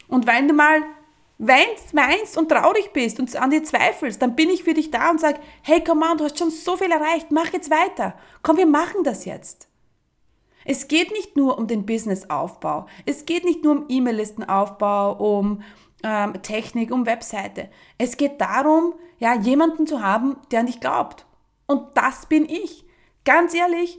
Und 0.09 0.27
wenn 0.27 0.49
du 0.49 0.55
mal 0.55 0.83
weinst, 1.43 1.95
weinst 1.95 2.39
und 2.39 2.49
traurig 2.49 2.93
bist 2.93 3.19
und 3.19 3.35
an 3.37 3.51
dir 3.51 3.65
zweifelst, 3.65 4.23
dann 4.23 4.37
bin 4.37 4.49
ich 4.49 4.63
für 4.63 4.75
dich 4.75 4.91
da 4.91 5.11
und 5.11 5.21
sage, 5.21 5.41
hey, 5.63 5.83
komm 5.85 6.03
on, 6.03 6.17
du 6.17 6.25
hast 6.25 6.39
schon 6.39 6.51
so 6.51 6.77
viel 6.77 6.91
erreicht, 6.91 7.31
mach 7.31 7.53
jetzt 7.53 7.71
weiter. 7.71 8.15
Komm, 8.43 8.57
wir 8.57 8.67
machen 8.67 9.03
das 9.03 9.25
jetzt. 9.25 9.69
Es 10.65 10.87
geht 10.87 11.11
nicht 11.11 11.37
nur 11.37 11.59
um 11.59 11.67
den 11.67 11.85
Businessaufbau. 11.85 12.87
Es 13.05 13.27
geht 13.27 13.45
nicht 13.45 13.65
nur 13.65 13.73
um 13.77 13.85
E-Mail-Listenaufbau, 13.89 15.15
um 15.15 15.63
ähm, 16.05 16.41
Technik, 16.43 16.93
um 16.93 17.07
Webseite. 17.07 17.69
Es 17.99 18.17
geht 18.17 18.41
darum, 18.41 18.95
ja, 19.19 19.35
jemanden 19.35 19.89
zu 19.89 20.03
haben, 20.03 20.37
der 20.53 20.61
an 20.61 20.67
dich 20.67 20.79
glaubt. 20.79 21.27
Und 21.67 21.97
das 21.97 22.27
bin 22.27 22.49
ich. 22.49 22.85
Ganz 23.25 23.55
ehrlich, 23.55 23.99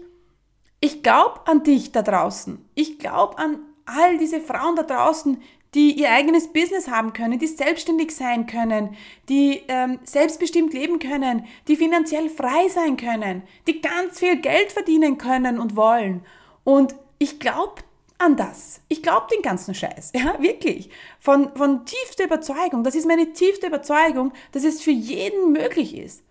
ich 0.80 1.04
glaube 1.04 1.42
an 1.46 1.64
dich 1.64 1.92
da 1.92 2.02
draußen. 2.02 2.70
Ich 2.76 3.00
glaube 3.00 3.38
an 3.38 3.60
all 3.86 4.18
diese 4.18 4.40
Frauen 4.40 4.76
da 4.76 4.84
draußen, 4.84 5.42
die 5.74 6.00
ihr 6.00 6.12
eigenes 6.12 6.52
Business 6.52 6.88
haben 6.88 7.14
können, 7.14 7.40
die 7.40 7.48
selbstständig 7.48 8.16
sein 8.16 8.46
können, 8.46 8.96
die 9.30 9.64
ähm, 9.68 10.00
selbstbestimmt 10.04 10.74
leben 10.74 11.00
können, 11.00 11.46
die 11.68 11.76
finanziell 11.76 12.30
frei 12.30 12.68
sein 12.70 12.98
können, 12.98 13.44
die 13.68 13.82
ganz 13.82 14.20
viel 14.20 14.38
Geld 14.38 14.72
verdienen 14.72 15.18
können 15.18 15.60
und 15.60 15.76
wollen. 15.76 16.24
Und 16.64 16.96
ich 17.18 17.40
glaube 17.40 17.82
an 18.20 18.36
das. 18.38 18.82
Ich 18.88 19.04
glaube 19.04 19.28
den 19.34 19.42
ganzen 19.42 19.76
Scheiß. 19.76 20.12
Ja, 20.24 20.42
wirklich. 20.42 20.90
Von, 21.20 21.56
von 21.56 21.86
tiefster 21.86 22.26
Überzeugung. 22.26 22.84
Das 22.84 22.96
ist 22.96 23.08
meine 23.08 23.34
tiefste 23.34 23.68
Überzeugung, 23.68 24.32
dass 24.52 24.64
es 24.64 24.82
für 24.82 24.92
jeden 24.92 25.52
möglich 25.52 25.98
ist. 25.98 26.24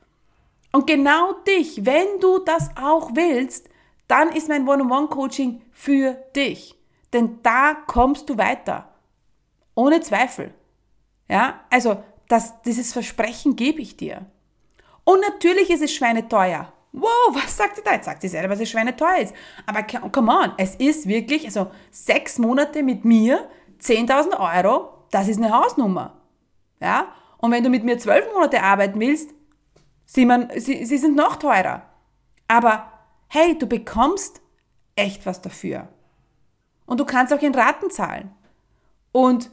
Und 0.73 0.87
genau 0.87 1.33
dich, 1.47 1.85
wenn 1.85 2.21
du 2.21 2.39
das 2.39 2.71
auch 2.81 3.11
willst, 3.15 3.69
dann 4.09 4.31
ist 4.31 4.49
mein 4.49 4.67
One-on-One-Coaching 4.67 5.63
für 5.71 6.15
dich. 6.35 6.75
Denn 7.13 7.41
da 7.43 7.75
kommst 7.87 8.31
du 8.31 8.39
weiter. 8.39 8.92
Ohne 9.75 10.01
Zweifel. 10.01 10.53
Ja, 11.29 11.61
also 11.71 12.03
das, 12.29 12.61
dieses 12.63 12.93
Versprechen 12.93 13.57
gebe 13.57 13.81
ich 13.81 13.97
dir. 13.97 14.27
Und 15.05 15.21
natürlich 15.21 15.71
ist 15.71 15.83
es 15.83 15.93
schweineteuer. 15.93 16.73
Wow, 16.93 17.11
was 17.33 17.57
sagt 17.57 17.77
sie 17.77 17.83
da? 17.83 17.93
Jetzt 17.93 18.05
sagt 18.05 18.23
sie 18.23 18.29
selber, 18.29 18.49
dass 18.49 18.61
es 18.61 18.71
schweineteuer 18.71 19.19
ist. 19.19 19.35
Aber 19.67 19.83
come 19.83 20.33
on, 20.33 20.53
es 20.59 20.77
ist 20.77 21.07
wirklich, 21.07 21.45
also 21.47 21.71
sechs 21.91 22.39
Monate 22.39 22.83
mit 22.83 23.05
mir, 23.05 23.49
10.000 23.81 24.39
Euro, 24.39 25.07
das 25.11 25.29
ist 25.29 25.39
eine 25.39 25.53
Hausnummer. 25.53 26.21
Ja, 26.81 27.09
und 27.39 27.51
wenn 27.51 27.65
du 27.65 27.71
mit 27.71 27.85
mir 27.85 27.99
zwölf 27.99 28.25
Monate 28.33 28.63
arbeiten 28.63 29.01
willst, 29.01 29.31
sie, 30.05 30.27
man, 30.27 30.49
sie, 30.57 30.85
sie 30.85 30.99
sind 30.99 31.17
noch 31.17 31.37
teurer. 31.37 31.83
Aber 32.49 32.93
hey, 33.29 33.59
du 33.59 33.67
bekommst 33.67 34.41
echt 34.95 35.27
was 35.27 35.41
dafür. 35.41 35.89
Und 36.87 37.01
du 37.01 37.05
kannst 37.05 37.33
auch 37.33 37.41
in 37.41 37.55
Raten 37.55 37.91
zahlen. 37.91 38.31
Und 39.13 39.51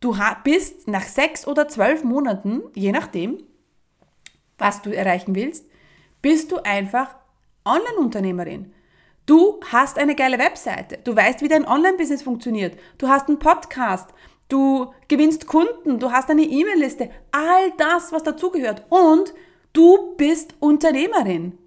Du 0.00 0.16
bist 0.44 0.86
nach 0.86 1.02
sechs 1.02 1.46
oder 1.46 1.68
zwölf 1.68 2.04
Monaten, 2.04 2.62
je 2.74 2.92
nachdem, 2.92 3.42
was 4.56 4.82
du 4.82 4.94
erreichen 4.94 5.34
willst, 5.34 5.66
bist 6.22 6.52
du 6.52 6.58
einfach 6.64 7.16
Online-Unternehmerin. 7.64 8.72
Du 9.26 9.60
hast 9.70 9.98
eine 9.98 10.14
geile 10.14 10.38
Webseite. 10.38 10.98
Du 11.04 11.14
weißt, 11.14 11.42
wie 11.42 11.48
dein 11.48 11.66
Online-Business 11.66 12.22
funktioniert. 12.22 12.78
Du 12.96 13.08
hast 13.08 13.28
einen 13.28 13.38
Podcast. 13.38 14.08
Du 14.48 14.92
gewinnst 15.08 15.46
Kunden. 15.46 15.98
Du 15.98 16.10
hast 16.12 16.30
eine 16.30 16.42
E-Mail-Liste. 16.42 17.10
All 17.30 17.72
das, 17.76 18.10
was 18.10 18.22
dazugehört. 18.22 18.84
Und 18.88 19.34
du 19.74 20.16
bist 20.16 20.54
Unternehmerin. 20.60 21.58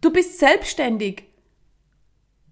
Du 0.00 0.10
bist 0.10 0.38
selbstständig. 0.38 1.27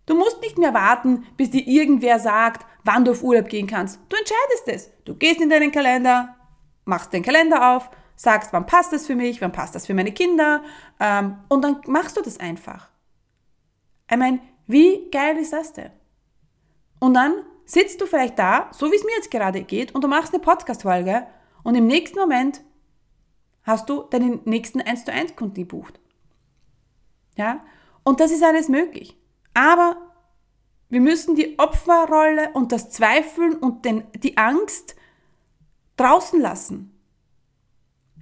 Du 0.06 0.14
musst 0.14 0.40
nicht 0.40 0.56
mehr 0.56 0.72
warten, 0.72 1.26
bis 1.36 1.50
dir 1.50 1.66
irgendwer 1.66 2.20
sagt, 2.20 2.64
wann 2.84 3.04
du 3.04 3.10
auf 3.10 3.22
Urlaub 3.22 3.48
gehen 3.48 3.66
kannst. 3.66 4.00
Du 4.08 4.16
entscheidest 4.16 4.68
es. 4.68 5.04
Du 5.04 5.16
gehst 5.16 5.40
in 5.40 5.50
deinen 5.50 5.72
Kalender, 5.72 6.36
machst 6.84 7.12
den 7.12 7.24
Kalender 7.24 7.76
auf, 7.76 7.90
sagst, 8.14 8.52
wann 8.52 8.66
passt 8.66 8.92
das 8.92 9.06
für 9.06 9.16
mich, 9.16 9.42
wann 9.42 9.52
passt 9.52 9.74
das 9.74 9.86
für 9.86 9.94
meine 9.94 10.12
Kinder 10.12 10.62
ähm, 11.00 11.38
und 11.48 11.62
dann 11.62 11.80
machst 11.86 12.16
du 12.16 12.22
das 12.22 12.40
einfach. 12.40 12.88
Ich 14.10 14.16
meine, 14.16 14.40
wie 14.66 15.10
geil 15.10 15.36
ist 15.36 15.52
das 15.52 15.72
denn? 15.72 15.90
Und 17.00 17.14
dann 17.14 17.42
sitzt 17.64 18.00
du 18.00 18.06
vielleicht 18.06 18.38
da, 18.38 18.70
so 18.72 18.90
wie 18.90 18.96
es 18.96 19.04
mir 19.04 19.14
jetzt 19.16 19.30
gerade 19.30 19.62
geht, 19.62 19.94
und 19.94 20.02
du 20.02 20.08
machst 20.08 20.32
eine 20.32 20.42
Podcast-Folge 20.42 21.26
und 21.62 21.74
im 21.74 21.86
nächsten 21.86 22.18
Moment 22.18 22.62
hast 23.64 23.88
du 23.90 24.04
deinen 24.04 24.40
nächsten 24.44 24.80
1 24.80 25.04
zu 25.04 25.12
1 25.12 25.36
Kunden 25.36 25.54
gebucht. 25.54 25.98
Ja? 27.36 27.64
Und 28.04 28.20
das 28.20 28.30
ist 28.30 28.44
alles 28.44 28.68
möglich. 28.68 29.16
Aber 29.56 29.96
wir 30.90 31.00
müssen 31.00 31.34
die 31.34 31.58
Opferrolle 31.58 32.50
und 32.52 32.72
das 32.72 32.90
Zweifeln 32.90 33.54
und 33.54 33.86
den, 33.86 34.04
die 34.14 34.36
Angst 34.36 34.96
draußen 35.96 36.38
lassen. 36.38 36.92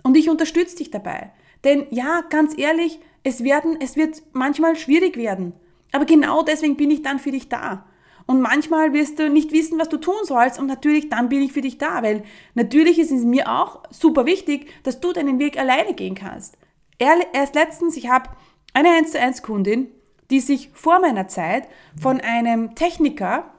Und 0.05 0.17
ich 0.17 0.31
unterstütze 0.31 0.77
dich 0.77 0.93
dabei. 0.93 1.33
Denn 1.65 1.89
ja, 1.91 2.21
ganz 2.31 2.57
ehrlich, 2.57 3.01
es, 3.25 3.43
werden, 3.43 3.79
es 3.81 3.97
wird 3.97 4.23
manchmal 4.33 4.77
schwierig 4.77 5.17
werden. 5.17 5.55
Aber 5.91 6.05
genau 6.05 6.45
deswegen 6.45 6.77
bin 6.77 6.93
ich 6.93 7.03
dann 7.03 7.19
für 7.19 7.33
dich 7.33 7.49
da. 7.49 7.85
Und 8.27 8.41
manchmal 8.41 8.93
wirst 8.93 9.19
du 9.19 9.29
nicht 9.29 9.51
wissen, 9.51 9.81
was 9.81 9.89
du 9.89 9.97
tun 9.97 10.15
sollst. 10.23 10.61
Und 10.61 10.69
natürlich, 10.69 11.09
dann 11.09 11.29
bin 11.29 11.43
ich 11.43 11.53
für 11.53 11.63
dich 11.63 11.79
da. 11.79 12.05
Weil 12.05 12.23
natürlich 12.55 13.01
ist 13.01 13.11
es 13.11 13.25
mir 13.25 13.51
auch 13.51 13.83
super 13.91 14.25
wichtig, 14.25 14.71
dass 14.85 15.01
du 15.01 15.13
deinen 15.13 15.41
Weg 15.41 15.59
alleine 15.59 15.95
gehen 15.95 16.15
kannst. 16.15 16.57
Erst 16.99 17.57
letztens, 17.57 17.97
ich 17.97 18.09
habe 18.09 18.31
eine 18.73 18.91
1 18.91 19.11
zu 19.11 19.21
1 19.21 19.43
Kundin, 19.43 19.91
die 20.31 20.41
sich 20.41 20.71
vor 20.73 21.01
meiner 21.01 21.29
Zeit 21.29 21.69
von 22.01 22.21
einem 22.21 22.75
Techniker, 22.75 23.51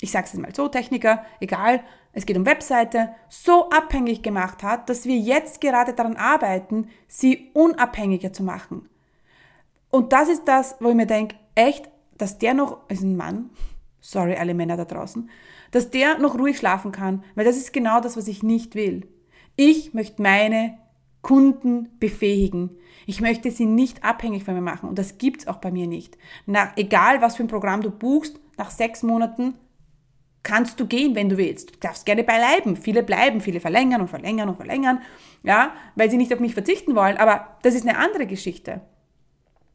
ich 0.00 0.10
sage 0.10 0.26
es 0.26 0.34
mal 0.34 0.54
so, 0.54 0.68
Techniker, 0.68 1.24
egal, 1.40 1.82
es 2.12 2.26
geht 2.26 2.36
um 2.36 2.46
Webseite, 2.46 3.10
so 3.28 3.70
abhängig 3.70 4.22
gemacht 4.22 4.62
hat, 4.62 4.88
dass 4.88 5.04
wir 5.04 5.16
jetzt 5.16 5.60
gerade 5.60 5.92
daran 5.92 6.16
arbeiten, 6.16 6.88
sie 7.06 7.50
unabhängiger 7.54 8.32
zu 8.32 8.42
machen. 8.42 8.88
Und 9.90 10.12
das 10.12 10.28
ist 10.28 10.46
das, 10.46 10.76
wo 10.80 10.88
ich 10.88 10.94
mir 10.94 11.06
denke, 11.06 11.36
echt, 11.54 11.88
dass 12.16 12.38
der 12.38 12.54
noch, 12.54 12.88
ist 12.88 13.02
ein 13.02 13.16
Mann, 13.16 13.50
sorry 14.00 14.36
alle 14.36 14.54
Männer 14.54 14.76
da 14.76 14.84
draußen, 14.84 15.30
dass 15.70 15.90
der 15.90 16.18
noch 16.18 16.38
ruhig 16.38 16.58
schlafen 16.58 16.92
kann, 16.92 17.24
weil 17.34 17.44
das 17.44 17.56
ist 17.56 17.72
genau 17.72 18.00
das, 18.00 18.16
was 18.16 18.28
ich 18.28 18.42
nicht 18.42 18.74
will. 18.74 19.06
Ich 19.56 19.94
möchte 19.94 20.22
meine 20.22 20.78
Kunden 21.28 21.90
befähigen. 22.00 22.78
Ich 23.04 23.20
möchte 23.20 23.50
sie 23.50 23.66
nicht 23.66 24.02
abhängig 24.02 24.44
von 24.44 24.54
mir 24.54 24.62
machen 24.62 24.88
und 24.88 24.98
das 24.98 25.18
gibt's 25.18 25.46
auch 25.46 25.58
bei 25.58 25.70
mir 25.70 25.86
nicht. 25.86 26.16
Na, 26.46 26.72
egal 26.76 27.20
was 27.20 27.36
für 27.36 27.42
ein 27.42 27.48
Programm 27.48 27.82
du 27.82 27.90
buchst, 27.90 28.40
nach 28.56 28.70
sechs 28.70 29.02
Monaten 29.02 29.52
kannst 30.42 30.80
du 30.80 30.86
gehen, 30.86 31.14
wenn 31.14 31.28
du 31.28 31.36
willst. 31.36 31.74
Du 31.74 31.78
darfst 31.80 32.06
gerne 32.06 32.24
bleiben. 32.24 32.76
Viele 32.76 33.02
bleiben, 33.02 33.42
viele 33.42 33.60
verlängern 33.60 34.00
und 34.00 34.08
verlängern 34.08 34.48
und 34.48 34.56
verlängern, 34.56 35.02
ja, 35.42 35.74
weil 35.96 36.10
sie 36.10 36.16
nicht 36.16 36.32
auf 36.32 36.40
mich 36.40 36.54
verzichten 36.54 36.96
wollen. 36.96 37.18
Aber 37.18 37.58
das 37.60 37.74
ist 37.74 37.86
eine 37.86 37.98
andere 37.98 38.26
Geschichte. 38.26 38.80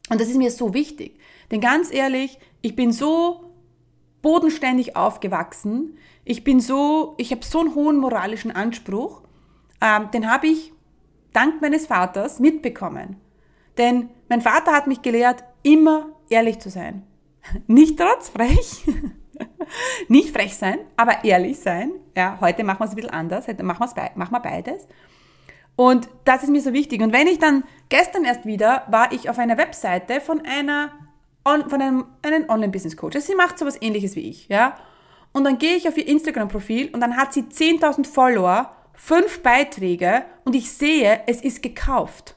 Und 0.10 0.20
das 0.20 0.30
ist 0.30 0.38
mir 0.38 0.50
so 0.50 0.74
wichtig. 0.74 1.20
Denn 1.52 1.62
ganz 1.62 1.94
ehrlich, 1.94 2.40
ich 2.64 2.76
bin 2.76 2.92
so 2.92 3.54
bodenständig 4.24 4.96
aufgewachsen. 4.96 6.00
Ich 6.26 6.44
bin 6.44 6.60
so, 6.60 7.14
ich 7.20 7.30
habe 7.30 7.46
so 7.46 7.60
einen 7.60 7.76
hohen 7.76 7.98
moralischen 7.98 8.50
Anspruch. 8.50 9.22
Ähm, 9.82 10.10
den 10.12 10.32
habe 10.32 10.48
ich 10.48 10.73
dank 11.34 11.62
meines 11.62 11.88
Vaters 11.88 12.40
mitbekommen. 12.40 13.18
Denn 13.78 14.10
mein 14.30 14.42
Vater 14.42 14.72
hat 14.72 14.88
mich 14.88 15.02
gelehrt, 15.02 15.44
immer 15.64 16.08
ehrlich 16.30 16.60
zu 16.60 16.70
sein. 16.70 17.04
Nicht 17.68 18.00
trotzfrech, 18.00 18.86
nicht 20.08 20.30
frech 20.30 20.56
sein, 20.56 20.80
aber 20.96 21.24
ehrlich 21.24 21.60
sein. 21.60 21.92
Ja, 22.16 22.38
heute 22.40 22.64
machen 22.64 22.80
wir 22.80 22.86
es 22.86 22.92
ein 22.92 22.96
bisschen 22.96 23.12
anders, 23.12 23.48
heute 23.48 23.64
machen, 23.64 23.86
machen 24.16 24.32
wir 24.32 24.40
beides. 24.40 24.88
Und 25.76 26.08
das 26.26 26.44
ist 26.44 26.50
mir 26.50 26.62
so 26.62 26.74
wichtig. 26.74 27.02
Und 27.02 27.14
wenn 27.14 27.28
ich 27.28 27.40
dann, 27.40 27.64
gestern 27.90 28.26
erst 28.26 28.46
wieder, 28.46 28.84
war 28.90 29.12
ich 29.12 29.30
auf 29.30 29.40
einer 29.40 29.58
Webseite 29.58 30.22
von 30.22 30.42
einer, 30.46 30.92
von 31.44 31.82
einem, 31.82 32.06
einem 32.22 32.48
Online-Business-Coach. 32.48 33.16
Also 33.16 33.28
sie 33.28 33.36
macht 33.36 33.58
sowas 33.58 33.78
ähnliches 33.82 34.16
wie 34.16 34.30
ich, 34.30 34.48
ja. 34.50 34.78
Und 35.32 35.46
dann 35.46 35.58
gehe 35.58 35.76
ich 35.76 35.88
auf 35.88 35.98
ihr 35.98 36.08
Instagram-Profil 36.08 36.92
und 36.94 37.02
dann 37.02 37.18
hat 37.18 37.34
sie 37.34 37.42
10.000 37.42 38.06
Follower, 38.06 38.76
fünf 38.94 39.42
Beiträge 39.42 40.26
und 40.46 40.56
ich 40.56 40.72
sehe, 40.72 41.22
es 41.28 41.42
ist 41.42 41.62
gekauft. 41.62 42.36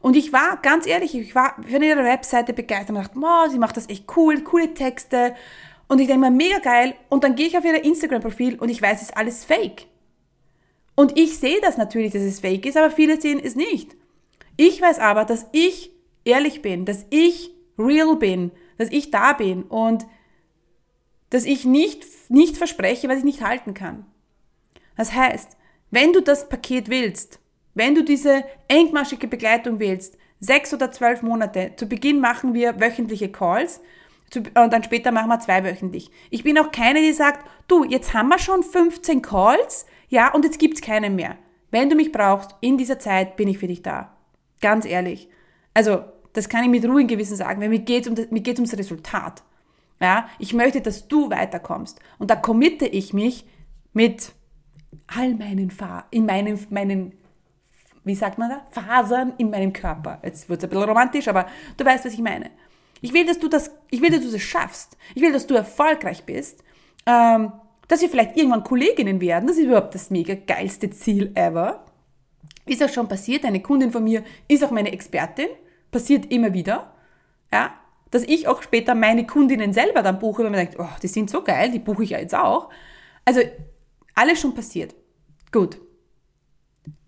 Und 0.00 0.16
ich 0.16 0.32
war, 0.32 0.58
ganz 0.60 0.86
ehrlich, 0.86 1.14
ich 1.16 1.34
war 1.34 1.56
von 1.66 1.82
ihrer 1.82 2.04
Webseite 2.04 2.52
begeistert 2.52 2.90
und 2.90 2.96
dachte, 2.96 3.18
oh, 3.20 3.50
sie 3.50 3.58
macht 3.58 3.76
das 3.76 3.88
echt 3.88 4.04
cool, 4.16 4.42
coole 4.42 4.74
Texte. 4.74 5.34
Und 5.88 5.98
ich 5.98 6.06
denke 6.06 6.20
mir, 6.20 6.30
mega 6.30 6.58
geil. 6.58 6.94
Und 7.08 7.24
dann 7.24 7.36
gehe 7.36 7.46
ich 7.46 7.56
auf 7.56 7.64
ihr 7.64 7.82
Instagram-Profil 7.82 8.56
und 8.56 8.68
ich 8.68 8.82
weiß, 8.82 9.00
es 9.00 9.08
ist 9.08 9.16
alles 9.16 9.44
fake. 9.44 9.86
Und 10.94 11.18
ich 11.18 11.38
sehe 11.38 11.60
das 11.60 11.76
natürlich, 11.76 12.12
dass 12.12 12.22
es 12.22 12.40
fake 12.40 12.66
ist, 12.66 12.76
aber 12.76 12.90
viele 12.90 13.20
sehen 13.20 13.40
es 13.42 13.56
nicht. 13.56 13.96
Ich 14.56 14.80
weiß 14.80 14.98
aber, 14.98 15.24
dass 15.24 15.46
ich 15.52 15.90
ehrlich 16.24 16.62
bin, 16.62 16.84
dass 16.84 17.06
ich 17.10 17.50
real 17.78 18.16
bin, 18.16 18.52
dass 18.78 18.90
ich 18.90 19.10
da 19.10 19.32
bin 19.32 19.64
und 19.64 20.06
dass 21.30 21.44
ich 21.44 21.64
nicht, 21.64 22.04
nicht 22.28 22.56
verspreche, 22.56 23.08
was 23.08 23.18
ich 23.18 23.24
nicht 23.24 23.42
halten 23.42 23.74
kann. 23.74 24.06
Das 24.96 25.14
heißt, 25.14 25.56
wenn 25.90 26.12
du 26.12 26.20
das 26.20 26.48
Paket 26.48 26.88
willst, 26.88 27.40
wenn 27.74 27.94
du 27.94 28.04
diese 28.04 28.44
engmaschige 28.68 29.26
Begleitung 29.26 29.80
willst, 29.80 30.16
sechs 30.40 30.72
oder 30.72 30.92
zwölf 30.92 31.22
Monate, 31.22 31.72
zu 31.76 31.86
Beginn 31.86 32.20
machen 32.20 32.54
wir 32.54 32.80
wöchentliche 32.80 33.30
Calls 33.30 33.80
und 34.36 34.72
dann 34.72 34.82
später 34.82 35.12
machen 35.12 35.28
wir 35.28 35.40
zweiwöchentlich. 35.40 36.10
Ich 36.30 36.44
bin 36.44 36.58
auch 36.58 36.70
keine, 36.70 37.00
die 37.00 37.12
sagt, 37.12 37.48
du, 37.68 37.84
jetzt 37.84 38.14
haben 38.14 38.28
wir 38.28 38.38
schon 38.38 38.62
15 38.62 39.22
Calls, 39.22 39.86
ja, 40.08 40.32
und 40.32 40.44
jetzt 40.44 40.58
gibt's 40.58 40.80
keinen 40.80 41.16
mehr. 41.16 41.36
Wenn 41.70 41.90
du 41.90 41.96
mich 41.96 42.12
brauchst, 42.12 42.54
in 42.60 42.78
dieser 42.78 42.98
Zeit 42.98 43.36
bin 43.36 43.48
ich 43.48 43.58
für 43.58 43.66
dich 43.66 43.82
da. 43.82 44.16
Ganz 44.60 44.84
ehrlich. 44.84 45.28
Also, 45.72 46.04
das 46.32 46.48
kann 46.48 46.64
ich 46.64 46.70
mit 46.70 46.84
ruhigem 46.84 47.08
Gewissen 47.08 47.36
sagen, 47.36 47.60
weil 47.60 47.68
mir 47.68 47.80
geht's 47.80 48.08
um 48.08 48.14
das, 48.14 48.30
mir 48.30 48.40
geht's 48.40 48.60
ums 48.60 48.76
Resultat. 48.76 49.42
Ja, 50.00 50.28
ich 50.38 50.52
möchte, 50.52 50.80
dass 50.80 51.08
du 51.08 51.30
weiterkommst. 51.30 52.00
Und 52.18 52.30
da 52.30 52.36
committe 52.36 52.86
ich 52.86 53.12
mich 53.12 53.46
mit 53.92 54.32
all 55.06 55.34
meinen, 55.34 55.70
Fa 55.70 56.06
in 56.10 56.26
meinen, 56.26 56.58
meinen 56.70 57.12
wie 58.04 58.14
sagt 58.14 58.38
man 58.38 58.50
da, 58.50 58.64
Fasern 58.70 59.32
in 59.38 59.50
meinem 59.50 59.72
Körper. 59.72 60.20
Jetzt 60.22 60.48
wird 60.48 60.60
es 60.60 60.64
ein 60.64 60.70
bisschen 60.70 60.88
romantisch, 60.88 61.28
aber 61.28 61.46
du 61.76 61.84
weißt, 61.84 62.04
was 62.04 62.12
ich 62.12 62.20
meine. 62.20 62.50
Ich 63.00 63.12
will, 63.12 63.26
dass 63.26 63.38
du 63.38 63.48
das, 63.48 63.70
ich 63.90 64.00
will, 64.00 64.10
dass 64.10 64.22
du 64.22 64.30
das 64.30 64.42
schaffst. 64.42 64.96
Ich 65.14 65.22
will, 65.22 65.32
dass 65.32 65.46
du 65.46 65.54
erfolgreich 65.54 66.24
bist. 66.24 66.62
Ähm, 67.06 67.52
dass 67.88 68.00
wir 68.00 68.08
vielleicht 68.08 68.36
irgendwann 68.36 68.64
Kolleginnen 68.64 69.20
werden. 69.20 69.46
Das 69.46 69.56
ist 69.56 69.64
überhaupt 69.64 69.94
das 69.94 70.10
mega 70.10 70.34
geilste 70.34 70.90
Ziel 70.90 71.32
ever. 71.34 71.84
Ist 72.66 72.82
auch 72.82 72.88
schon 72.88 73.08
passiert. 73.08 73.44
Eine 73.44 73.60
Kundin 73.60 73.90
von 73.90 74.04
mir 74.04 74.24
ist 74.48 74.64
auch 74.64 74.70
meine 74.70 74.92
Expertin. 74.92 75.48
Passiert 75.90 76.30
immer 76.32 76.54
wieder. 76.54 76.94
Ja. 77.52 77.74
Dass 78.10 78.22
ich 78.22 78.48
auch 78.48 78.62
später 78.62 78.94
meine 78.94 79.26
Kundinnen 79.26 79.72
selber 79.72 80.02
dann 80.02 80.18
buche, 80.18 80.44
wenn 80.44 80.52
man 80.52 80.60
denkt, 80.60 80.76
oh, 80.78 80.88
die 81.02 81.08
sind 81.08 81.28
so 81.28 81.42
geil, 81.42 81.70
die 81.72 81.78
buche 81.78 82.04
ich 82.04 82.10
ja 82.10 82.18
jetzt 82.20 82.34
auch. 82.34 82.70
Also, 83.24 83.40
alles 84.14 84.40
schon 84.40 84.54
passiert. 84.54 84.94
Gut. 85.52 85.80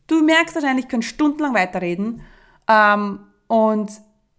Du 0.06 0.22
merkst 0.22 0.54
wahrscheinlich, 0.54 0.84
ich 0.86 0.90
könnte 0.90 1.06
stundenlang 1.06 1.54
weiterreden. 1.54 2.22
Ähm, 2.68 3.20
und 3.48 3.90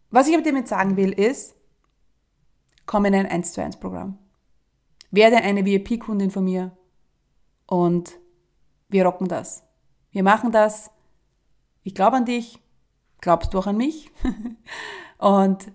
was 0.10 0.28
ich 0.28 0.34
aber 0.34 0.44
damit 0.44 0.68
sagen 0.68 0.98
will, 0.98 1.12
ist, 1.12 1.56
komm 2.86 3.06
in 3.06 3.16
ein 3.16 3.26
1 3.26 3.54
zu 3.54 3.62
1 3.62 3.78
Programm. 3.78 4.18
Werde 5.12 5.38
eine 5.38 5.66
VIP-Kundin 5.66 6.32
von 6.32 6.44
mir 6.44 6.76
und 7.66 8.18
wir 8.90 9.06
rocken 9.06 9.28
das. 9.28 9.64
Wir 10.12 10.24
machen 10.24 10.52
das. 10.52 10.90
Ich 11.84 11.96
glaube 11.96 12.18
an 12.18 12.26
dich. 12.26 12.60
Glaubst 13.20 13.54
du 13.54 13.60
auch 13.60 13.68
an 13.68 13.78
mich? 13.78 14.12
und 15.18 15.72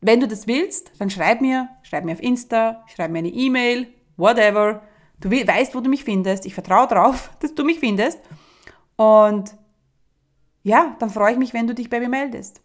wenn 0.00 0.20
du 0.20 0.28
das 0.28 0.46
willst, 0.46 0.92
dann 0.98 1.10
schreib 1.10 1.40
mir, 1.40 1.68
schreib 1.82 2.04
mir 2.04 2.12
auf 2.12 2.22
Insta, 2.22 2.84
schreib 2.86 3.10
mir 3.10 3.18
eine 3.18 3.28
E-Mail, 3.28 3.88
whatever. 4.16 4.82
Du 5.20 5.30
weißt, 5.30 5.74
wo 5.74 5.80
du 5.80 5.88
mich 5.88 6.04
findest. 6.04 6.46
Ich 6.46 6.54
vertraue 6.54 6.86
darauf, 6.86 7.30
dass 7.40 7.54
du 7.54 7.64
mich 7.64 7.80
findest. 7.80 8.20
Und 8.96 9.54
ja, 10.62 10.96
dann 10.98 11.10
freue 11.10 11.32
ich 11.32 11.38
mich, 11.38 11.54
wenn 11.54 11.66
du 11.66 11.74
dich 11.74 11.90
bei 11.90 12.00
mir 12.00 12.08
meldest. 12.08 12.60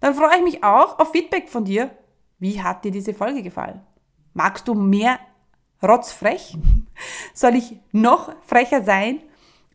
Dann 0.00 0.14
freue 0.14 0.36
ich 0.36 0.42
mich 0.42 0.64
auch 0.64 0.98
auf 0.98 1.12
Feedback 1.12 1.48
von 1.48 1.64
dir. 1.64 1.90
Wie 2.38 2.62
hat 2.62 2.84
dir 2.84 2.90
diese 2.90 3.14
Folge 3.14 3.42
gefallen? 3.42 3.80
Magst 4.34 4.66
du 4.66 4.74
mehr 4.74 5.18
rotzfrech? 5.82 6.56
Soll 7.34 7.56
ich 7.56 7.78
noch 7.92 8.34
frecher 8.42 8.82
sein? 8.82 9.20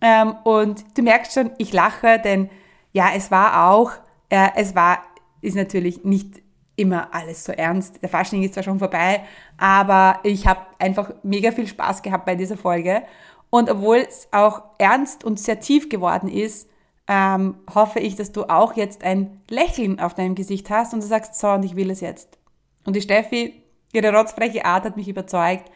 Ähm, 0.02 0.36
und 0.44 0.86
du 0.98 1.02
merkst 1.02 1.34
schon, 1.34 1.52
ich 1.58 1.74
lache, 1.74 2.20
denn 2.20 2.50
ja, 2.92 3.10
es 3.16 3.32
war 3.32 3.70
auch, 3.70 3.92
äh, 4.30 4.50
es 4.56 4.76
war, 4.76 5.04
ist 5.42 5.56
natürlich 5.56 6.04
nicht 6.04 6.42
immer 6.78 7.14
alles 7.14 7.44
so 7.44 7.52
ernst. 7.52 8.02
Der 8.02 8.08
Fasching 8.08 8.44
ist 8.44 8.54
zwar 8.54 8.64
schon 8.64 8.80
vorbei, 8.80 9.24
aber 9.58 10.20
ich 10.24 10.48
habe 10.48 10.62
einfach 10.80 11.12
mega 11.24 11.52
viel 11.52 11.68
Spaß 11.68 12.02
gehabt 12.02 12.26
bei 12.26 12.36
dieser 12.36 12.56
Folge. 12.56 13.04
Und 13.50 13.70
obwohl 13.70 13.98
es 13.98 14.30
auch 14.32 14.62
ernst 14.78 15.26
und 15.26 15.40
sehr 15.40 15.60
tief 15.60 15.90
geworden 15.90 16.30
ist, 16.30 16.70
ähm, 17.08 17.56
hoffe 17.74 18.00
ich, 18.00 18.16
dass 18.16 18.32
du 18.32 18.44
auch 18.44 18.76
jetzt 18.76 19.04
ein 19.04 19.42
Lächeln 19.50 20.00
auf 20.00 20.14
deinem 20.14 20.36
Gesicht 20.36 20.70
hast 20.70 20.94
und 20.94 21.02
du 21.02 21.08
sagst, 21.08 21.36
so, 21.36 21.50
und 21.50 21.64
ich 21.64 21.76
will 21.76 21.90
es 21.90 22.02
jetzt. 22.02 22.38
Und 22.86 22.96
die 22.96 23.02
Steffi, 23.02 23.64
ihre 23.94 24.14
rotzfreche 24.14 24.66
Art 24.66 24.84
hat 24.84 24.98
mich 24.98 25.08
überzeugt. 25.08 25.72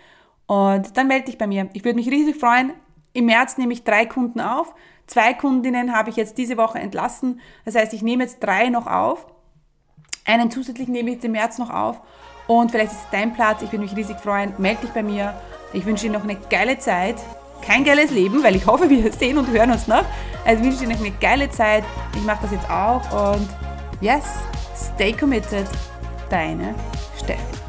Und 0.46 0.98
dann 0.98 1.08
melde 1.08 1.26
dich 1.26 1.38
bei 1.38 1.48
mir. 1.48 1.70
Ich 1.74 1.86
würde 1.86 1.96
mich 1.96 2.10
riesig 2.10 2.36
freuen. 2.36 2.74
Im 3.14 3.26
März 3.26 3.58
nehme 3.58 3.74
ich 3.74 3.84
drei 3.84 4.06
Kunden 4.06 4.42
auf. 4.42 4.76
Zwei 5.08 5.34
Kundinnen 5.34 5.96
habe 5.96 6.10
ich 6.10 6.16
jetzt 6.16 6.38
diese 6.38 6.58
Woche 6.58 6.80
entlassen. 6.80 7.40
Das 7.66 7.76
heißt, 7.76 7.94
ich 7.94 8.02
nehme 8.02 8.24
jetzt 8.24 8.40
drei 8.42 8.70
noch 8.70 8.88
auf. 8.88 9.26
Einen 10.26 10.52
zusätzlichen 10.52 10.94
nehme 10.94 11.12
ich 11.12 11.24
im 11.24 11.34
März 11.34 11.58
noch 11.58 11.70
auf. 11.70 12.00
Und 12.48 12.72
vielleicht 12.72 12.92
ist 12.92 13.00
es 13.00 13.10
dein 13.12 13.34
Platz. 13.34 13.62
Ich 13.62 13.72
würde 13.72 13.84
mich 13.84 13.96
riesig 13.96 14.18
freuen. 14.18 14.54
Melde 14.58 14.82
dich 14.82 14.92
bei 14.92 15.04
mir. 15.04 15.34
Ich 15.74 15.86
wünsche 15.86 16.08
dir 16.08 16.12
noch 16.12 16.24
eine 16.24 16.36
geile 16.50 16.78
Zeit 16.80 17.16
kein 17.62 17.84
geiles 17.84 18.12
Leben, 18.12 18.44
weil 18.44 18.56
ich 18.56 18.66
hoffe, 18.66 18.90
wir 18.90 19.12
sehen 19.14 19.38
und 19.38 19.48
hören 19.48 19.72
uns 19.72 19.88
noch. 19.88 20.04
Also 20.46 20.64
wünsche 20.64 20.84
ich 20.84 20.90
euch 20.90 21.00
eine 21.00 21.12
geile 21.12 21.50
Zeit. 21.50 21.84
Ich 22.16 22.24
mache 22.24 22.40
das 22.44 22.52
jetzt 22.52 22.70
auch 22.70 23.36
und 23.36 23.48
yes, 24.02 24.26
stay 24.96 25.14
committed. 25.14 25.68
Deine 26.30 26.74
Steffi. 27.18 27.61